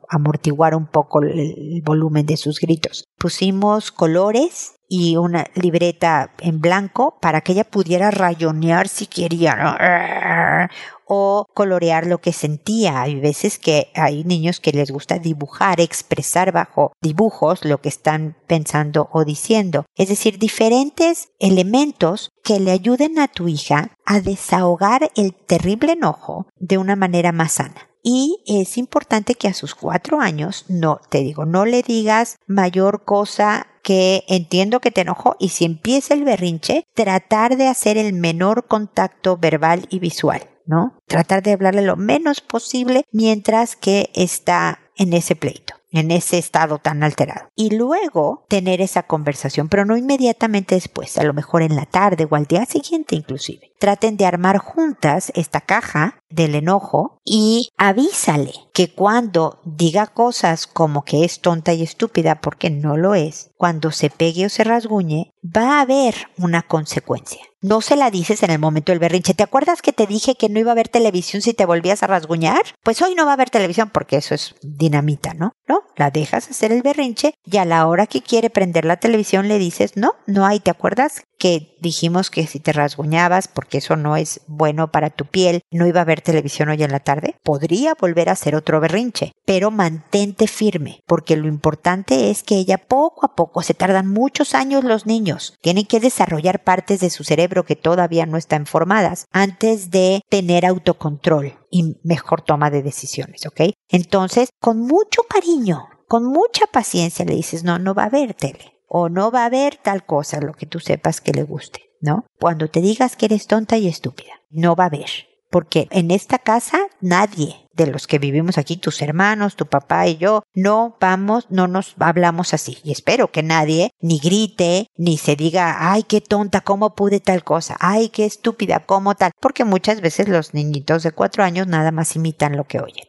amortiguar 0.08 0.74
un 0.74 0.86
poco 0.86 1.22
el 1.22 1.82
volumen 1.84 2.26
de 2.26 2.36
sus 2.36 2.58
gritos. 2.58 3.04
Pusimos 3.18 3.92
colores 3.92 4.75
y 4.88 5.16
una 5.16 5.46
libreta 5.54 6.30
en 6.38 6.60
blanco 6.60 7.18
para 7.20 7.40
que 7.40 7.52
ella 7.52 7.64
pudiera 7.64 8.10
rayonear 8.10 8.88
si 8.88 9.06
quería 9.06 10.68
o 11.06 11.46
colorear 11.54 12.06
lo 12.06 12.18
que 12.18 12.32
sentía. 12.32 13.02
Hay 13.02 13.20
veces 13.20 13.58
que 13.58 13.90
hay 13.94 14.24
niños 14.24 14.60
que 14.60 14.72
les 14.72 14.90
gusta 14.90 15.18
dibujar, 15.18 15.80
expresar 15.80 16.52
bajo 16.52 16.92
dibujos 17.00 17.64
lo 17.64 17.80
que 17.80 17.88
están 17.88 18.36
pensando 18.46 19.08
o 19.12 19.24
diciendo. 19.24 19.86
Es 19.94 20.08
decir, 20.08 20.38
diferentes 20.38 21.28
elementos 21.38 22.30
que 22.42 22.60
le 22.60 22.72
ayuden 22.72 23.18
a 23.18 23.28
tu 23.28 23.48
hija 23.48 23.90
a 24.04 24.20
desahogar 24.20 25.10
el 25.14 25.34
terrible 25.34 25.92
enojo 25.92 26.46
de 26.58 26.78
una 26.78 26.96
manera 26.96 27.32
más 27.32 27.52
sana. 27.52 27.88
Y 28.08 28.38
es 28.46 28.78
importante 28.78 29.34
que 29.34 29.48
a 29.48 29.54
sus 29.54 29.74
cuatro 29.74 30.20
años, 30.20 30.64
no, 30.68 31.00
te 31.08 31.18
digo, 31.18 31.44
no 31.44 31.64
le 31.66 31.82
digas 31.82 32.36
mayor 32.46 33.04
cosa 33.04 33.66
que 33.86 34.24
entiendo 34.26 34.80
que 34.80 34.90
te 34.90 35.02
enojó 35.02 35.36
y 35.38 35.50
si 35.50 35.64
empieza 35.64 36.12
el 36.12 36.24
berrinche, 36.24 36.82
tratar 36.92 37.56
de 37.56 37.68
hacer 37.68 37.96
el 37.96 38.14
menor 38.14 38.66
contacto 38.66 39.36
verbal 39.36 39.86
y 39.90 40.00
visual, 40.00 40.50
¿no? 40.66 40.98
Tratar 41.06 41.44
de 41.44 41.52
hablarle 41.52 41.82
lo 41.82 41.94
menos 41.94 42.40
posible 42.40 43.04
mientras 43.12 43.76
que 43.76 44.10
está 44.12 44.80
en 44.96 45.12
ese 45.12 45.36
pleito 45.36 45.75
en 45.96 46.10
ese 46.10 46.38
estado 46.38 46.78
tan 46.78 47.02
alterado. 47.02 47.48
Y 47.54 47.76
luego 47.76 48.44
tener 48.48 48.80
esa 48.80 49.04
conversación, 49.04 49.68
pero 49.68 49.84
no 49.84 49.96
inmediatamente 49.96 50.74
después, 50.74 51.18
a 51.18 51.24
lo 51.24 51.34
mejor 51.34 51.62
en 51.62 51.76
la 51.76 51.86
tarde 51.86 52.26
o 52.30 52.34
al 52.36 52.46
día 52.46 52.66
siguiente 52.66 53.16
inclusive. 53.16 53.72
Traten 53.78 54.16
de 54.16 54.26
armar 54.26 54.58
juntas 54.58 55.32
esta 55.34 55.60
caja 55.60 56.18
del 56.28 56.54
enojo 56.54 57.20
y 57.24 57.70
avísale 57.76 58.52
que 58.72 58.92
cuando 58.92 59.60
diga 59.64 60.06
cosas 60.06 60.66
como 60.66 61.04
que 61.04 61.24
es 61.24 61.40
tonta 61.40 61.72
y 61.72 61.82
estúpida 61.82 62.40
porque 62.40 62.70
no 62.70 62.96
lo 62.96 63.14
es, 63.14 63.50
cuando 63.56 63.90
se 63.90 64.10
pegue 64.10 64.46
o 64.46 64.48
se 64.48 64.64
rasguñe, 64.64 65.30
va 65.44 65.78
a 65.78 65.80
haber 65.82 66.14
una 66.38 66.62
consecuencia. 66.62 67.40
No 67.66 67.80
se 67.80 67.96
la 67.96 68.12
dices 68.12 68.44
en 68.44 68.52
el 68.52 68.60
momento 68.60 68.92
del 68.92 69.00
berrinche. 69.00 69.34
¿Te 69.34 69.42
acuerdas 69.42 69.82
que 69.82 69.92
te 69.92 70.06
dije 70.06 70.36
que 70.36 70.48
no 70.48 70.60
iba 70.60 70.70
a 70.70 70.74
haber 70.74 70.86
televisión 70.86 71.42
si 71.42 71.52
te 71.52 71.66
volvías 71.66 72.04
a 72.04 72.06
rasguñar? 72.06 72.62
Pues 72.84 73.02
hoy 73.02 73.16
no 73.16 73.24
va 73.24 73.32
a 73.32 73.34
haber 73.34 73.50
televisión 73.50 73.90
porque 73.92 74.18
eso 74.18 74.36
es 74.36 74.54
dinamita, 74.62 75.34
¿no? 75.34 75.50
No, 75.66 75.82
la 75.96 76.12
dejas 76.12 76.48
hacer 76.48 76.70
el 76.70 76.82
berrinche 76.82 77.34
y 77.44 77.56
a 77.56 77.64
la 77.64 77.88
hora 77.88 78.06
que 78.06 78.22
quiere 78.22 78.50
prender 78.50 78.84
la 78.84 78.98
televisión 78.98 79.48
le 79.48 79.58
dices, 79.58 79.96
no, 79.96 80.12
no 80.26 80.46
hay, 80.46 80.60
¿te 80.60 80.70
acuerdas? 80.70 81.24
Que 81.38 81.76
dijimos 81.80 82.30
que 82.30 82.46
si 82.46 82.60
te 82.60 82.72
rasguñabas, 82.72 83.48
porque 83.48 83.78
eso 83.78 83.96
no 83.96 84.16
es 84.16 84.40
bueno 84.46 84.90
para 84.90 85.10
tu 85.10 85.26
piel, 85.26 85.62
no 85.70 85.86
iba 85.86 86.00
a 86.00 86.02
haber 86.02 86.20
televisión 86.20 86.68
hoy 86.68 86.82
en 86.82 86.92
la 86.92 87.00
tarde, 87.00 87.36
podría 87.42 87.94
volver 87.94 88.28
a 88.28 88.36
ser 88.36 88.54
otro 88.54 88.80
berrinche, 88.80 89.32
pero 89.44 89.70
mantente 89.70 90.46
firme, 90.46 91.00
porque 91.06 91.36
lo 91.36 91.48
importante 91.48 92.30
es 92.30 92.42
que 92.42 92.56
ella 92.56 92.78
poco 92.78 93.26
a 93.26 93.34
poco, 93.34 93.62
se 93.62 93.74
tardan 93.74 94.08
muchos 94.08 94.54
años 94.54 94.84
los 94.84 95.06
niños, 95.06 95.54
tienen 95.60 95.86
que 95.86 96.00
desarrollar 96.00 96.64
partes 96.64 97.00
de 97.00 97.10
su 97.10 97.24
cerebro 97.24 97.64
que 97.64 97.76
todavía 97.76 98.26
no 98.26 98.36
están 98.36 98.66
formadas 98.66 99.26
antes 99.32 99.90
de 99.90 100.22
tener 100.28 100.66
autocontrol 100.66 101.54
y 101.70 101.96
mejor 102.02 102.42
toma 102.42 102.70
de 102.70 102.82
decisiones, 102.82 103.46
¿ok? 103.46 103.72
Entonces, 103.88 104.48
con 104.60 104.80
mucho 104.80 105.22
cariño, 105.28 105.88
con 106.08 106.24
mucha 106.24 106.66
paciencia 106.66 107.24
le 107.24 107.34
dices, 107.34 107.64
no, 107.64 107.78
no 107.78 107.94
va 107.94 108.04
a 108.04 108.06
haber 108.06 108.34
tele 108.34 108.75
o 108.86 109.08
no 109.08 109.30
va 109.30 109.42
a 109.42 109.46
haber 109.46 109.76
tal 109.76 110.04
cosa, 110.04 110.40
lo 110.40 110.52
que 110.54 110.66
tú 110.66 110.80
sepas 110.80 111.20
que 111.20 111.32
le 111.32 111.42
guste, 111.42 111.90
¿no? 112.00 112.24
Cuando 112.38 112.68
te 112.68 112.80
digas 112.80 113.16
que 113.16 113.26
eres 113.26 113.46
tonta 113.46 113.76
y 113.78 113.88
estúpida, 113.88 114.32
no 114.50 114.76
va 114.76 114.84
a 114.84 114.88
haber. 114.88 115.10
Porque 115.50 115.88
en 115.90 116.10
esta 116.10 116.38
casa 116.38 116.78
nadie 117.00 117.66
de 117.76 117.86
los 117.86 118.06
que 118.06 118.18
vivimos 118.18 118.58
aquí, 118.58 118.76
tus 118.76 119.02
hermanos, 119.02 119.54
tu 119.54 119.66
papá 119.66 120.08
y 120.08 120.16
yo, 120.16 120.42
no 120.54 120.96
vamos, 120.98 121.46
no 121.50 121.68
nos 121.68 121.94
hablamos 121.98 122.54
así. 122.54 122.78
Y 122.82 122.90
espero 122.90 123.30
que 123.30 123.42
nadie 123.42 123.90
ni 124.00 124.18
grite, 124.18 124.88
ni 124.96 125.18
se 125.18 125.36
diga, 125.36 125.92
ay, 125.92 126.02
qué 126.02 126.20
tonta, 126.20 126.62
cómo 126.62 126.94
pude 126.94 127.20
tal 127.20 127.44
cosa, 127.44 127.76
ay, 127.78 128.08
qué 128.08 128.24
estúpida, 128.24 128.80
cómo 128.86 129.14
tal. 129.14 129.32
Porque 129.40 129.64
muchas 129.64 130.00
veces 130.00 130.28
los 130.28 130.54
niñitos 130.54 131.02
de 131.02 131.12
cuatro 131.12 131.44
años 131.44 131.66
nada 131.66 131.92
más 131.92 132.16
imitan 132.16 132.56
lo 132.56 132.64
que 132.64 132.80
oyen. 132.80 133.04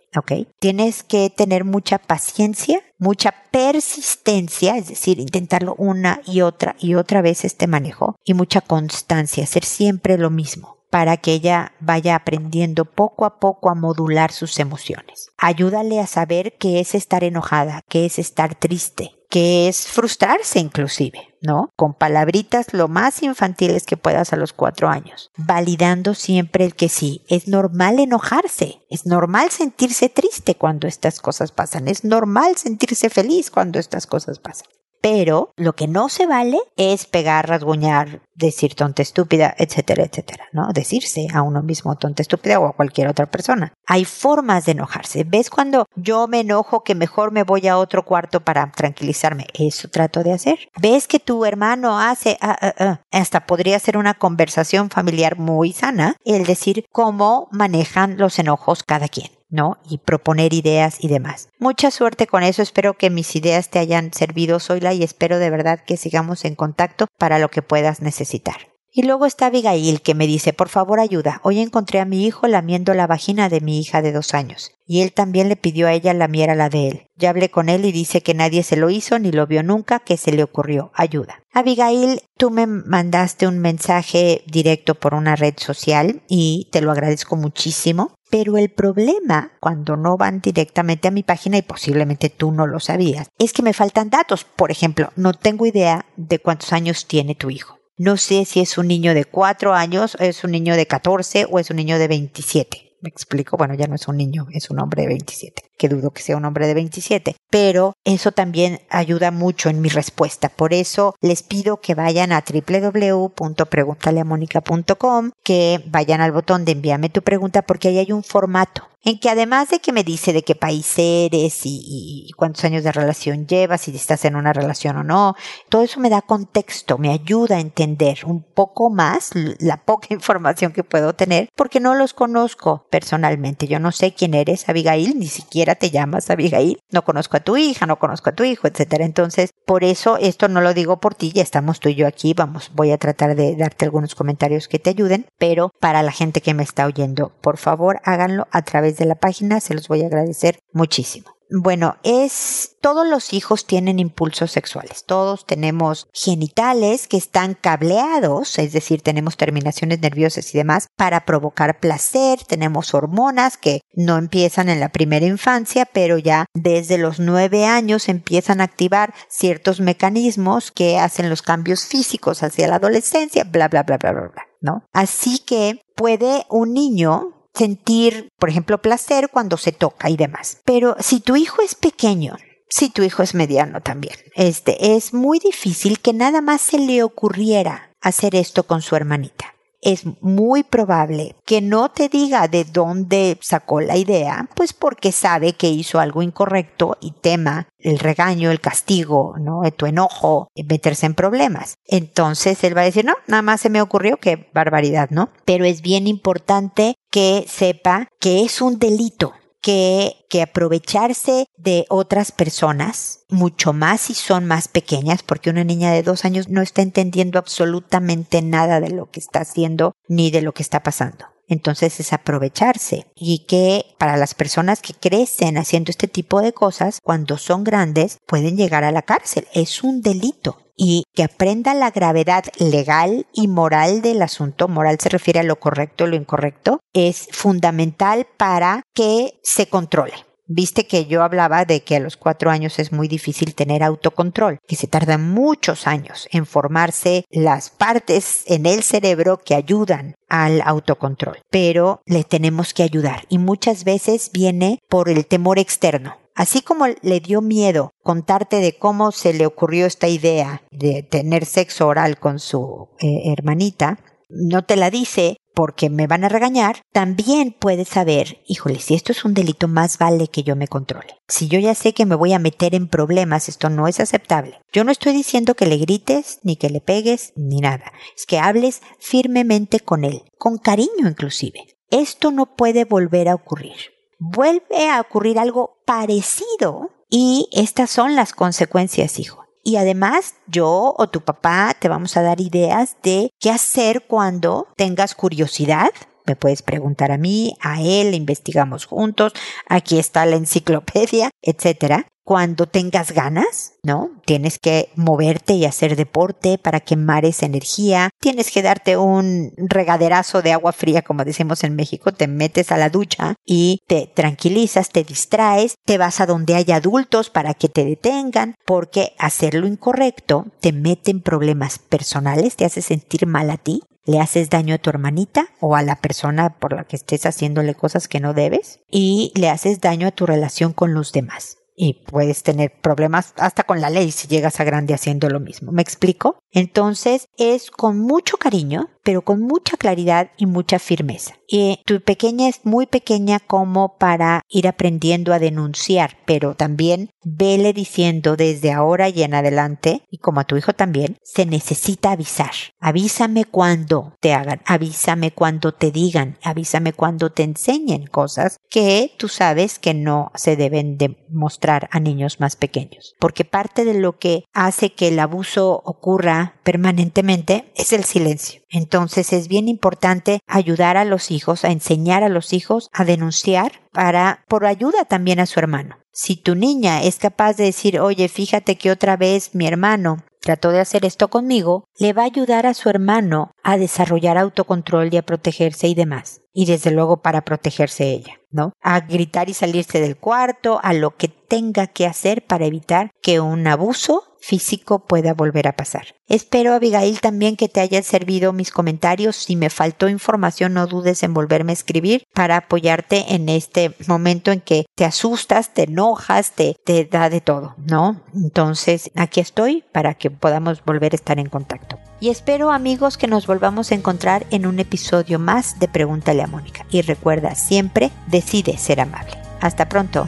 Tienes 0.59 1.03
que 1.03 1.29
tener 1.29 1.63
mucha 1.63 1.97
paciencia, 1.97 2.81
mucha 2.97 3.33
persistencia, 3.51 4.77
es 4.77 4.87
decir, 4.87 5.19
intentarlo 5.19 5.75
una 5.77 6.21
y 6.25 6.41
otra 6.41 6.75
y 6.79 6.95
otra 6.95 7.21
vez 7.21 7.45
este 7.45 7.67
manejo, 7.67 8.15
y 8.23 8.33
mucha 8.33 8.61
constancia, 8.61 9.43
hacer 9.43 9.63
siempre 9.63 10.17
lo 10.17 10.29
mismo 10.29 10.77
para 10.89 11.17
que 11.17 11.33
ella 11.33 11.73
vaya 11.79 12.15
aprendiendo 12.15 12.85
poco 12.85 13.25
a 13.25 13.39
poco 13.39 13.69
a 13.69 13.75
modular 13.75 14.31
sus 14.31 14.59
emociones. 14.59 15.29
Ayúdale 15.37 15.99
a 15.99 16.07
saber 16.07 16.55
qué 16.57 16.79
es 16.79 16.95
estar 16.95 17.23
enojada, 17.23 17.81
qué 17.89 18.05
es 18.05 18.19
estar 18.19 18.55
triste, 18.55 19.11
qué 19.29 19.67
es 19.67 19.87
frustrarse 19.87 20.59
inclusive, 20.59 21.35
¿no? 21.41 21.69
Con 21.75 21.93
palabritas 21.93 22.73
lo 22.73 22.87
más 22.87 23.23
infantiles 23.23 23.85
que 23.85 23.97
puedas 23.97 24.33
a 24.33 24.37
los 24.37 24.53
cuatro 24.53 24.89
años, 24.89 25.31
validando 25.37 26.13
siempre 26.13 26.65
el 26.65 26.75
que 26.75 26.89
sí. 26.89 27.23
Es 27.27 27.47
normal 27.47 27.99
enojarse, 27.99 28.81
es 28.89 29.05
normal 29.05 29.51
sentirse 29.51 30.09
triste 30.09 30.55
cuando 30.55 30.87
estas 30.87 31.19
cosas 31.19 31.51
pasan, 31.51 31.87
es 31.87 32.03
normal 32.03 32.57
sentirse 32.57 33.09
feliz 33.09 33.51
cuando 33.51 33.79
estas 33.79 34.07
cosas 34.07 34.39
pasan. 34.39 34.67
Pero 35.01 35.51
lo 35.55 35.73
que 35.73 35.87
no 35.87 36.09
se 36.09 36.25
vale 36.25 36.59
es 36.75 37.05
pegar, 37.05 37.47
rasguñar, 37.47 38.21
decir 38.33 38.75
tonta 38.75 39.01
estúpida, 39.01 39.53
etcétera, 39.57 40.03
etcétera, 40.03 40.45
¿no? 40.53 40.69
Decirse 40.73 41.27
a 41.33 41.41
uno 41.41 41.61
mismo 41.61 41.95
tonta 41.95 42.21
estúpida 42.21 42.59
o 42.59 42.67
a 42.67 42.73
cualquier 42.73 43.07
otra 43.07 43.25
persona. 43.27 43.73
Hay 43.85 44.05
formas 44.05 44.65
de 44.65 44.73
enojarse. 44.73 45.23
¿Ves 45.23 45.49
cuando 45.49 45.85
yo 45.95 46.27
me 46.27 46.41
enojo 46.41 46.83
que 46.83 46.95
mejor 46.95 47.31
me 47.31 47.43
voy 47.43 47.67
a 47.67 47.77
otro 47.77 48.05
cuarto 48.05 48.41
para 48.41 48.71
tranquilizarme? 48.71 49.47
Eso 49.53 49.87
trato 49.87 50.23
de 50.23 50.33
hacer. 50.33 50.59
¿Ves 50.79 51.07
que 51.07 51.19
tu 51.27 51.43
hermano 51.43 51.99
hace, 51.99 52.37
ah, 52.39 52.57
ah, 52.59 52.73
ah? 52.79 53.01
hasta 53.11 53.45
podría 53.45 53.77
ser 53.79 53.97
una 53.97 54.13
conversación 54.13 54.89
familiar 54.89 55.37
muy 55.37 55.73
sana, 55.73 56.15
el 56.23 56.45
decir 56.45 56.85
cómo 56.91 57.49
manejan 57.51 58.17
los 58.17 58.39
enojos 58.39 58.83
cada 58.83 59.09
quien. 59.09 59.27
¿no? 59.49 59.77
Y 59.89 59.99
proponer 59.99 60.53
ideas 60.53 60.97
y 61.01 61.07
demás. 61.07 61.47
Mucha 61.57 61.89
suerte 61.89 62.27
con 62.27 62.43
eso, 62.43 62.61
espero 62.61 62.95
que 62.95 63.09
mis 63.09 63.33
ideas 63.33 63.69
te 63.69 63.79
hayan 63.79 64.11
servido, 64.11 64.59
Zoila, 64.59 64.93
y 64.93 65.03
espero 65.03 65.39
de 65.39 65.49
verdad 65.49 65.79
que 65.85 65.95
sigamos 65.95 66.43
en 66.43 66.55
contacto 66.55 67.07
para 67.17 67.39
lo 67.39 67.49
que 67.49 67.61
puedas 67.61 68.01
necesitar. 68.01 68.57
Y 68.97 69.03
luego 69.03 69.27
está 69.27 69.45
Abigail 69.45 70.01
que 70.01 70.15
me 70.15 70.25
dice, 70.25 70.53
por 70.53 70.69
favor 70.69 70.99
ayuda, 70.99 71.39
hoy 71.43 71.59
encontré 71.59 71.99
a 71.99 72.05
mi 72.05 72.25
hijo 72.25 72.47
lamiendo 72.47 72.95
la 72.95 73.05
vagina 73.05 73.47
de 73.47 73.61
mi 73.61 73.79
hija 73.79 74.01
de 74.01 74.11
dos 74.11 74.33
años, 74.33 74.71
y 74.87 75.01
él 75.01 75.13
también 75.13 75.49
le 75.49 75.55
pidió 75.55 75.85
a 75.85 75.93
ella 75.93 76.15
lamiera 76.15 76.55
la 76.55 76.69
de 76.69 76.87
él. 76.87 77.07
Ya 77.15 77.29
hablé 77.29 77.51
con 77.51 77.69
él 77.69 77.85
y 77.85 77.91
dice 77.91 78.23
que 78.23 78.33
nadie 78.33 78.63
se 78.63 78.75
lo 78.75 78.89
hizo 78.89 79.19
ni 79.19 79.31
lo 79.31 79.45
vio 79.45 79.61
nunca, 79.61 79.99
que 79.99 80.17
se 80.17 80.31
le 80.31 80.41
ocurrió. 80.41 80.89
Ayuda. 80.95 81.43
Abigail, 81.53 82.23
tú 82.39 82.49
me 82.49 82.65
mandaste 82.65 83.45
un 83.45 83.59
mensaje 83.59 84.41
directo 84.47 84.95
por 84.95 85.13
una 85.13 85.35
red 85.35 85.53
social 85.57 86.23
y 86.27 86.67
te 86.71 86.81
lo 86.81 86.89
agradezco 86.89 87.35
muchísimo. 87.35 88.15
Pero 88.31 88.57
el 88.57 88.71
problema, 88.71 89.51
cuando 89.59 89.95
no 89.95 90.17
van 90.17 90.41
directamente 90.41 91.07
a 91.07 91.11
mi 91.11 91.21
página 91.21 91.57
y 91.57 91.61
posiblemente 91.61 92.31
tú 92.31 92.51
no 92.51 92.65
lo 92.65 92.79
sabías, 92.79 93.29
es 93.37 93.53
que 93.53 93.61
me 93.61 93.73
faltan 93.73 94.09
datos. 94.09 94.43
Por 94.43 94.71
ejemplo, 94.71 95.11
no 95.15 95.33
tengo 95.33 95.67
idea 95.67 96.07
de 96.17 96.39
cuántos 96.39 96.73
años 96.73 97.05
tiene 97.05 97.35
tu 97.35 97.51
hijo. 97.51 97.76
No 97.99 98.15
sé 98.15 98.45
si 98.45 98.59
es 98.59 98.77
un 98.77 98.87
niño 98.87 99.15
de 99.15 99.25
cuatro 99.25 99.73
años, 99.73 100.15
es 100.19 100.43
un 100.43 100.51
niño 100.51 100.75
de 100.75 100.85
14 100.85 101.47
o 101.49 101.57
es 101.57 101.71
un 101.71 101.77
niño 101.77 101.97
de 101.97 102.07
27. 102.07 102.97
Me 103.01 103.09
explico, 103.09 103.57
bueno, 103.57 103.73
ya 103.73 103.87
no 103.87 103.95
es 103.95 104.07
un 104.07 104.17
niño, 104.17 104.45
es 104.51 104.69
un 104.69 104.79
hombre 104.79 105.01
de 105.01 105.07
27. 105.07 105.71
Que 105.77 105.89
dudo 105.89 106.11
que 106.11 106.21
sea 106.21 106.37
un 106.37 106.45
hombre 106.45 106.67
de 106.67 106.73
27, 106.73 107.35
pero 107.49 107.93
eso 108.03 108.31
también 108.31 108.79
ayuda 108.89 109.31
mucho 109.31 109.69
en 109.69 109.81
mi 109.81 109.89
respuesta. 109.89 110.49
Por 110.49 110.73
eso 110.73 111.15
les 111.21 111.43
pido 111.43 111.81
que 111.81 111.93
vayan 111.95 112.31
a 112.31 112.43
www.preguntaleamónica.com, 112.43 115.31
que 115.43 115.83
vayan 115.87 116.21
al 116.21 116.31
botón 116.31 116.65
de 116.65 116.71
envíame 116.73 117.09
tu 117.09 117.21
pregunta 117.21 117.61
porque 117.61 117.89
ahí 117.89 117.99
hay 117.99 118.11
un 118.11 118.23
formato 118.23 118.87
en 119.07 119.19
que 119.19 119.29
además 119.29 119.69
de 119.69 119.79
que 119.79 119.93
me 119.93 120.03
dice 120.03 120.33
de 120.33 120.43
qué 120.43 120.53
país 120.53 120.93
eres 120.97 121.61
y, 121.63 122.29
cuántos 122.35 122.65
años 122.65 122.83
de 122.83 122.91
relación 122.91 123.47
llevas, 123.47 123.81
si 123.81 123.95
estás 123.95 124.25
en 124.25 124.35
una 124.35 124.51
relación 124.51 124.97
o 124.97 125.03
no, 125.03 125.35
todo 125.69 125.83
eso 125.83 126.01
me 126.01 126.09
da 126.09 126.21
contexto, 126.21 126.97
me 126.97 127.11
ayuda 127.11 127.55
a 127.55 127.61
entender 127.61 128.19
un 128.25 128.43
poco 128.43 128.89
más 128.89 129.31
la 129.59 129.77
poca 129.77 130.07
información 130.09 130.73
que 130.73 130.83
puedo 130.83 131.13
tener, 131.13 131.47
porque 131.55 131.79
no 131.79 131.95
los 131.95 132.13
conozco 132.13 132.85
personalmente. 132.89 133.67
Yo 133.67 133.79
no 133.79 133.93
sé 133.93 134.13
quién 134.13 134.33
eres, 134.33 134.67
Abigail, 134.67 135.17
ni 135.17 135.27
siquiera 135.27 135.66
te 135.75 135.89
llamas 135.89 136.29
Abigail, 136.29 136.79
no 136.91 137.03
conozco 137.03 137.37
a 137.37 137.41
tu 137.41 137.57
hija, 137.57 137.85
no 137.85 137.99
conozco 137.99 138.29
a 138.29 138.35
tu 138.35 138.43
hijo, 138.43 138.67
etcétera. 138.67 139.05
Entonces, 139.05 139.51
por 139.65 139.83
eso 139.83 140.17
esto 140.17 140.47
no 140.47 140.61
lo 140.61 140.73
digo 140.73 140.99
por 140.99 141.15
ti, 141.15 141.31
ya 141.31 141.43
estamos 141.43 141.79
tú 141.79 141.89
y 141.89 141.95
yo 141.95 142.07
aquí, 142.07 142.33
vamos, 142.33 142.71
voy 142.73 142.91
a 142.91 142.97
tratar 142.97 143.35
de 143.35 143.55
darte 143.55 143.85
algunos 143.85 144.15
comentarios 144.15 144.67
que 144.67 144.79
te 144.79 144.89
ayuden, 144.89 145.25
pero 145.37 145.71
para 145.79 146.03
la 146.03 146.11
gente 146.11 146.41
que 146.41 146.53
me 146.53 146.63
está 146.63 146.85
oyendo, 146.85 147.31
por 147.41 147.57
favor, 147.57 147.99
háganlo 148.03 148.47
a 148.51 148.61
través 148.63 148.97
de 148.97 149.05
la 149.05 149.15
página, 149.15 149.59
se 149.59 149.73
los 149.73 149.87
voy 149.87 150.03
a 150.03 150.07
agradecer 150.07 150.59
muchísimo. 150.73 151.36
Bueno, 151.49 151.95
es 152.03 152.77
todos 152.81 153.07
los 153.07 153.33
hijos 153.33 153.65
tienen 153.65 153.99
impulsos 153.99 154.51
sexuales. 154.51 155.05
Todos 155.05 155.45
tenemos 155.45 156.07
genitales 156.13 157.07
que 157.07 157.17
están 157.17 157.53
cableados, 157.53 158.59
es 158.59 158.73
decir, 158.73 159.01
tenemos 159.01 159.37
terminaciones 159.37 159.99
nerviosas 159.99 160.53
y 160.53 160.57
demás 160.57 160.87
para 160.97 161.25
provocar 161.25 161.79
placer. 161.79 162.39
Tenemos 162.47 162.93
hormonas 162.93 163.57
que 163.57 163.81
no 163.93 164.17
empiezan 164.17 164.69
en 164.69 164.79
la 164.79 164.89
primera 164.89 165.25
infancia, 165.25 165.85
pero 165.85 166.17
ya 166.17 166.45
desde 166.53 166.97
los 166.97 167.19
nueve 167.19 167.65
años 167.65 168.09
empiezan 168.09 168.61
a 168.61 168.65
activar 168.65 169.13
ciertos 169.29 169.79
mecanismos 169.79 170.71
que 170.71 170.99
hacen 170.99 171.29
los 171.29 171.41
cambios 171.41 171.85
físicos 171.85 172.43
hacia 172.43 172.67
la 172.67 172.75
adolescencia, 172.75 173.45
bla, 173.45 173.69
bla, 173.69 173.83
bla, 173.83 173.97
bla, 173.97 174.11
bla, 174.11 174.27
bla, 174.27 174.47
¿no? 174.61 174.83
Así 174.93 175.39
que 175.39 175.81
puede 175.95 176.45
un 176.49 176.73
niño 176.73 177.36
sentir, 177.57 178.29
por 178.37 178.49
ejemplo, 178.49 178.81
placer 178.81 179.29
cuando 179.31 179.57
se 179.57 179.71
toca 179.71 180.09
y 180.09 180.17
demás. 180.17 180.59
Pero 180.65 180.95
si 180.99 181.19
tu 181.19 181.35
hijo 181.35 181.61
es 181.61 181.75
pequeño, 181.75 182.37
si 182.69 182.89
tu 182.89 183.03
hijo 183.03 183.23
es 183.23 183.33
mediano 183.33 183.81
también, 183.81 184.15
este, 184.35 184.95
es 184.95 185.13
muy 185.13 185.39
difícil 185.39 185.99
que 185.99 186.13
nada 186.13 186.41
más 186.41 186.61
se 186.61 186.79
le 186.79 187.03
ocurriera 187.03 187.91
hacer 188.01 188.35
esto 188.35 188.63
con 188.63 188.81
su 188.81 188.95
hermanita 188.95 189.56
es 189.87 190.03
muy 190.19 190.63
probable 190.63 191.37
que 191.45 191.61
no 191.61 191.89
te 191.89 192.09
diga 192.09 192.49
de 192.49 192.65
dónde 192.65 193.37
sacó 193.41 193.79
la 193.79 193.95
idea, 193.95 194.49
pues 194.53 194.73
porque 194.73 195.13
sabe 195.13 195.53
que 195.53 195.69
hizo 195.69 196.01
algo 196.01 196.21
incorrecto 196.21 196.97
y 196.99 197.11
tema 197.11 197.69
el 197.79 197.97
regaño, 197.97 198.51
el 198.51 198.59
castigo, 198.59 199.35
¿no? 199.39 199.61
Tu 199.71 199.85
enojo, 199.85 200.49
meterse 200.67 201.05
en 201.05 201.13
problemas. 201.13 201.75
Entonces 201.85 202.61
él 202.65 202.75
va 202.75 202.81
a 202.81 202.85
decir, 202.85 203.05
no, 203.05 203.13
nada 203.27 203.41
más 203.41 203.61
se 203.61 203.69
me 203.69 203.81
ocurrió, 203.81 204.17
qué 204.17 204.49
barbaridad, 204.53 205.09
¿no? 205.09 205.29
Pero 205.45 205.63
es 205.63 205.81
bien 205.81 206.05
importante 206.05 206.95
que 207.09 207.45
sepa 207.47 208.09
que 208.19 208.43
es 208.43 208.61
un 208.61 208.79
delito 208.79 209.33
que, 209.67 210.25
que 210.29 210.41
aprovecharse 210.41 211.47
de 211.57 211.85
otras 211.89 212.31
personas, 212.31 213.25
mucho 213.27 213.73
más 213.73 213.99
si 213.99 214.13
son 214.13 214.45
más 214.45 214.69
pequeñas, 214.69 215.23
porque 215.23 215.49
una 215.49 215.65
niña 215.65 215.91
de 215.91 216.03
dos 216.03 216.23
años 216.23 216.47
no 216.47 216.61
está 216.61 216.81
entendiendo 216.81 217.37
absolutamente 217.37 218.41
nada 218.41 218.79
de 218.79 218.91
lo 218.91 219.11
que 219.11 219.19
está 219.19 219.41
haciendo 219.41 219.93
ni 220.07 220.31
de 220.31 220.41
lo 220.41 220.53
que 220.53 220.63
está 220.63 220.83
pasando. 220.83 221.25
Entonces 221.47 221.99
es 221.99 222.13
aprovecharse 222.13 223.07
y 223.15 223.45
que 223.45 223.95
para 223.97 224.17
las 224.17 224.33
personas 224.33 224.81
que 224.81 224.93
crecen 224.93 225.57
haciendo 225.57 225.91
este 225.91 226.07
tipo 226.07 226.41
de 226.41 226.53
cosas, 226.53 226.99
cuando 227.01 227.37
son 227.37 227.63
grandes, 227.63 228.17
pueden 228.27 228.57
llegar 228.57 228.83
a 228.83 228.91
la 228.91 229.01
cárcel. 229.01 229.47
Es 229.53 229.83
un 229.83 230.01
delito 230.01 230.57
y 230.75 231.03
que 231.15 231.23
aprenda 231.23 231.73
la 231.73 231.89
gravedad 231.89 232.45
legal 232.59 233.25
y 233.33 233.47
moral 233.47 234.01
del 234.01 234.21
asunto, 234.21 234.67
moral 234.67 234.99
se 234.99 235.09
refiere 235.09 235.39
a 235.39 235.43
lo 235.43 235.59
correcto 235.59 236.05
lo 236.05 236.15
incorrecto, 236.15 236.79
es 236.93 237.27
fundamental 237.31 238.27
para 238.37 238.83
que 238.93 239.39
se 239.41 239.67
controle. 239.67 240.26
Viste 240.47 240.87
que 240.87 241.05
yo 241.05 241.23
hablaba 241.23 241.65
de 241.65 241.83
que 241.83 241.97
a 241.97 241.99
los 241.99 242.15
cuatro 242.15 242.49
años 242.49 242.79
es 242.79 242.93
muy 242.93 243.07
difícil 243.07 243.53
tener 243.53 243.83
autocontrol, 243.83 244.59
que 244.65 244.77
se 244.77 244.87
tarda 244.87 245.17
muchos 245.17 245.87
años 245.87 246.27
en 246.31 246.45
formarse 246.45 247.25
las 247.29 247.69
partes 247.69 248.43
en 248.47 248.65
el 248.65 248.81
cerebro 248.83 249.37
que 249.37 249.55
ayudan 249.55 250.15
al 250.29 250.61
autocontrol, 250.63 251.39
pero 251.49 252.01
le 252.05 252.23
tenemos 252.23 252.73
que 252.73 252.83
ayudar 252.83 253.25
y 253.29 253.37
muchas 253.37 253.83
veces 253.83 254.31
viene 254.31 254.79
por 254.89 255.09
el 255.09 255.25
temor 255.25 255.59
externo. 255.59 256.15
Así 256.33 256.61
como 256.61 256.85
le 257.01 257.19
dio 257.19 257.41
miedo 257.41 257.91
contarte 258.03 258.57
de 258.57 258.77
cómo 258.77 259.11
se 259.11 259.33
le 259.33 259.47
ocurrió 259.47 259.87
esta 259.87 260.07
idea 260.07 260.61
de 260.71 261.01
tener 261.01 261.45
sexo 261.45 261.87
oral 261.87 262.19
con 262.19 262.39
su 262.39 262.89
eh, 262.99 263.33
hermanita, 263.33 263.97
no 264.29 264.63
te 264.63 264.75
la 264.75 264.89
dice 264.89 265.37
porque 265.53 265.89
me 265.89 266.05
van 266.05 266.23
a 266.23 266.29
regañar, 266.29 266.81
también 266.91 267.55
puedes 267.57 267.87
saber, 267.87 268.39
híjole, 268.47 268.79
si 268.79 268.93
esto 268.93 269.11
es 269.11 269.25
un 269.25 269.33
delito, 269.33 269.67
más 269.67 269.97
vale 269.97 270.27
que 270.27 270.43
yo 270.43 270.55
me 270.55 270.67
controle. 270.67 271.15
Si 271.27 271.47
yo 271.47 271.59
ya 271.59 271.73
sé 271.73 271.93
que 271.93 272.05
me 272.05 272.15
voy 272.15 272.33
a 272.33 272.39
meter 272.39 272.75
en 272.75 272.87
problemas, 272.87 273.49
esto 273.49 273.69
no 273.69 273.87
es 273.87 273.99
aceptable. 273.99 274.59
Yo 274.71 274.83
no 274.83 274.91
estoy 274.91 275.13
diciendo 275.13 275.55
que 275.55 275.65
le 275.65 275.77
grites, 275.77 276.39
ni 276.43 276.57
que 276.57 276.69
le 276.69 276.81
pegues, 276.81 277.33
ni 277.35 277.59
nada. 277.59 277.91
Es 278.15 278.25
que 278.27 278.37
hables 278.37 278.81
firmemente 278.99 279.79
con 279.79 280.03
él, 280.03 280.21
con 280.37 280.57
cariño 280.57 281.07
inclusive. 281.07 281.59
Esto 281.89 282.31
no 282.31 282.55
puede 282.55 282.85
volver 282.85 283.29
a 283.29 283.35
ocurrir 283.35 283.77
vuelve 284.19 284.89
a 284.89 285.01
ocurrir 285.01 285.39
algo 285.39 285.79
parecido 285.85 286.91
y 287.09 287.47
estas 287.51 287.89
son 287.89 288.15
las 288.15 288.33
consecuencias, 288.33 289.19
hijo. 289.19 289.46
Y 289.67 289.75
además 289.75 290.35
yo 290.47 290.95
o 290.97 291.09
tu 291.09 291.19
papá 291.19 291.75
te 291.77 291.89
vamos 291.89 292.15
a 292.15 292.21
dar 292.21 292.39
ideas 292.39 292.95
de 293.03 293.31
qué 293.37 293.51
hacer 293.51 294.05
cuando 294.07 294.69
tengas 294.77 295.13
curiosidad. 295.13 295.89
Me 296.25 296.37
puedes 296.37 296.61
preguntar 296.61 297.11
a 297.11 297.17
mí, 297.17 297.57
a 297.59 297.81
él, 297.81 298.13
investigamos 298.13 298.85
juntos, 298.85 299.33
aquí 299.67 299.99
está 299.99 300.25
la 300.25 300.37
enciclopedia, 300.37 301.31
etcétera 301.41 302.07
cuando 302.27 302.65
tengas 302.65 303.13
ganas, 303.13 303.75
¿no? 303.83 304.11
Tienes 304.25 304.59
que 304.59 304.89
moverte 304.97 305.53
y 305.53 305.63
hacer 305.63 305.95
deporte 305.95 306.57
para 306.57 306.81
quemar 306.81 307.23
esa 307.23 307.45
energía. 307.45 308.09
Tienes 308.19 308.51
que 308.51 308.61
darte 308.61 308.97
un 308.97 309.53
regaderazo 309.55 310.41
de 310.41 310.51
agua 310.51 310.73
fría, 310.73 311.03
como 311.03 311.23
decimos 311.23 311.63
en 311.63 311.77
México. 311.77 312.11
Te 312.11 312.27
metes 312.27 312.73
a 312.73 312.77
la 312.77 312.89
ducha 312.89 313.35
y 313.45 313.79
te 313.87 314.11
tranquilizas, 314.13 314.89
te 314.89 315.05
distraes, 315.05 315.75
te 315.85 315.97
vas 315.97 316.19
a 316.19 316.25
donde 316.25 316.55
hay 316.55 316.69
adultos 316.73 317.29
para 317.29 317.53
que 317.53 317.69
te 317.69 317.85
detengan, 317.85 318.55
porque 318.65 319.13
hacer 319.19 319.53
lo 319.53 319.65
incorrecto 319.65 320.47
te 320.59 320.73
mete 320.73 321.11
en 321.11 321.21
problemas 321.21 321.79
personales, 321.79 322.57
te 322.57 322.65
hace 322.65 322.81
sentir 322.81 323.25
mal 323.25 323.49
a 323.49 323.55
ti, 323.55 323.83
le 324.03 324.19
haces 324.19 324.49
daño 324.49 324.75
a 324.75 324.79
tu 324.79 324.89
hermanita 324.89 325.47
o 325.61 325.77
a 325.77 325.81
la 325.81 325.95
persona 325.95 326.57
por 326.59 326.73
la 326.73 326.83
que 326.83 326.97
estés 326.97 327.25
haciéndole 327.25 327.73
cosas 327.73 328.09
que 328.09 328.19
no 328.19 328.33
debes 328.33 328.81
y 328.91 329.31
le 329.35 329.47
haces 329.49 329.79
daño 329.79 330.09
a 330.09 330.11
tu 330.11 330.25
relación 330.25 330.73
con 330.73 330.93
los 330.93 331.13
demás 331.13 331.59
y 331.79 331.93
puedes 331.93 332.41
tener 332.41 332.73
problemas 332.81 333.33
hasta 333.37 333.63
con 333.63 333.79
la 333.79 333.91
ley 333.91 334.11
si 334.11 334.27
llegas 334.27 334.59
a 334.59 334.63
grande 334.63 334.95
haciendo 334.95 335.29
lo 335.29 335.39
mismo. 335.39 335.71
¿Me 335.71 335.83
explico? 335.83 336.39
Entonces 336.51 337.29
es 337.37 337.69
con 337.69 337.99
mucho 337.99 338.37
cariño, 338.37 338.89
pero 339.07 339.21
con 339.21 339.39
mucha 339.39 339.77
claridad 339.77 340.31
y 340.35 340.47
mucha 340.47 340.79
firmeza. 340.79 341.35
Y 341.47 341.79
tu 341.85 342.01
pequeña 342.01 342.49
es 342.49 342.65
muy 342.65 342.87
pequeña 342.87 343.39
como 343.39 343.97
para 343.97 344.41
ir 344.49 344.67
aprendiendo 344.67 345.31
a 345.31 345.39
denunciar, 345.39 346.17
pero 346.25 346.55
también 346.55 347.09
vele 347.23 347.71
diciendo 347.71 348.35
desde 348.35 348.73
ahora 348.73 349.07
y 349.07 349.23
en 349.23 349.33
adelante, 349.33 350.01
y 350.11 350.17
como 350.17 350.41
a 350.41 350.43
tu 350.43 350.57
hijo 350.57 350.73
también, 350.73 351.15
se 351.23 351.45
necesita 351.45 352.11
avisar. 352.11 352.51
Avísame 352.81 353.45
cuando 353.45 354.13
te 354.19 354.33
hagan, 354.33 354.61
avísame 354.65 355.31
cuando 355.31 355.73
te 355.73 355.91
digan, 355.91 356.37
avísame 356.43 356.91
cuando 356.91 357.31
te 357.31 357.43
enseñen 357.43 358.07
cosas 358.07 358.57
que 358.69 359.13
tú 359.17 359.29
sabes 359.29 359.79
que 359.79 359.93
no 359.93 360.33
se 360.35 360.57
deben 360.57 360.97
demostrar 360.97 361.87
a 361.93 362.01
niños 362.01 362.41
más 362.41 362.57
pequeños. 362.57 363.15
Porque 363.19 363.45
parte 363.45 363.85
de 363.85 363.93
lo 363.93 364.17
que 364.17 364.43
hace 364.53 364.91
que 364.91 365.07
el 365.07 365.19
abuso 365.19 365.81
ocurra 365.85 366.56
permanentemente 366.67 367.71
es 367.75 367.93
el 367.93 368.03
silencio. 368.03 368.59
Entonces 368.69 369.31
es 369.31 369.47
bien 369.47 369.69
importante 369.69 370.41
ayudar 370.47 370.97
a 370.97 371.05
los 371.05 371.31
hijos, 371.31 371.63
a 371.63 371.71
enseñar 371.71 372.25
a 372.25 372.29
los 372.29 372.51
hijos 372.51 372.89
a 372.91 373.05
denunciar 373.05 373.79
para, 373.93 374.43
por 374.49 374.65
ayuda 374.65 375.05
también 375.05 375.39
a 375.39 375.45
su 375.45 375.61
hermano. 375.61 375.95
Si 376.11 376.35
tu 376.35 376.55
niña 376.55 377.03
es 377.03 377.19
capaz 377.19 377.53
de 377.53 377.63
decir, 377.63 378.01
oye, 378.01 378.27
fíjate 378.27 378.75
que 378.75 378.91
otra 378.91 379.15
vez 379.15 379.55
mi 379.55 379.65
hermano 379.65 380.25
trató 380.41 380.71
de 380.71 380.81
hacer 380.81 381.05
esto 381.05 381.29
conmigo, 381.29 381.85
le 381.99 382.11
va 382.11 382.23
a 382.23 382.25
ayudar 382.25 382.65
a 382.65 382.73
su 382.73 382.89
hermano 382.89 383.51
a 383.63 383.77
desarrollar 383.77 384.37
autocontrol 384.37 385.13
y 385.13 385.17
a 385.17 385.21
protegerse 385.21 385.87
y 385.87 385.95
demás. 385.95 386.41
Y 386.53 386.65
desde 386.65 386.91
luego 386.91 387.21
para 387.21 387.43
protegerse 387.43 388.09
ella, 388.09 388.41
¿no? 388.51 388.73
A 388.81 388.99
gritar 389.01 389.49
y 389.49 389.53
salirse 389.53 390.01
del 390.01 390.17
cuarto, 390.17 390.81
a 390.83 390.93
lo 390.93 391.15
que 391.15 391.27
tenga 391.27 391.87
que 391.87 392.05
hacer 392.05 392.45
para 392.45 392.65
evitar 392.65 393.11
que 393.21 393.39
un 393.39 393.67
abuso 393.67 394.36
físico 394.47 394.99
pueda 394.99 395.33
volver 395.33 395.67
a 395.67 395.73
pasar. 395.73 396.15
Espero, 396.29 396.73
Abigail, 396.73 397.19
también 397.19 397.57
que 397.57 397.67
te 397.67 397.81
hayan 397.81 398.03
servido 398.03 398.53
mis 398.53 398.71
comentarios. 398.71 399.35
Si 399.35 399.57
me 399.57 399.69
faltó 399.69 400.07
información, 400.07 400.73
no 400.73 400.87
dudes 400.87 401.21
en 401.23 401.33
volverme 401.33 401.73
a 401.73 401.73
escribir 401.73 402.23
para 402.33 402.55
apoyarte 402.55 403.35
en 403.35 403.49
este 403.49 403.93
momento 404.07 404.51
en 404.51 404.61
que 404.61 404.85
te 404.95 405.03
asustas, 405.03 405.73
te 405.73 405.83
enojas, 405.83 406.51
te, 406.51 406.77
te 406.85 407.03
da 407.03 407.29
de 407.29 407.41
todo, 407.41 407.75
¿no? 407.77 408.21
Entonces, 408.33 409.11
aquí 409.15 409.41
estoy 409.41 409.83
para 409.91 410.13
que 410.13 410.31
podamos 410.31 410.83
volver 410.85 411.11
a 411.13 411.17
estar 411.17 411.39
en 411.39 411.49
contacto. 411.49 411.99
Y 412.21 412.29
espero, 412.29 412.71
amigos, 412.71 413.17
que 413.17 413.27
nos 413.27 413.47
volvamos 413.47 413.91
a 413.91 413.95
encontrar 413.95 414.47
en 414.49 414.65
un 414.65 414.79
episodio 414.79 415.39
más 415.39 415.77
de 415.79 415.89
Pregúntale 415.89 416.41
a 416.41 416.47
Mónica. 416.47 416.85
Y 416.89 417.01
recuerda, 417.01 417.53
siempre 417.55 418.11
decide 418.27 418.77
ser 418.77 419.01
amable. 419.01 419.33
Hasta 419.59 419.89
pronto. 419.89 420.27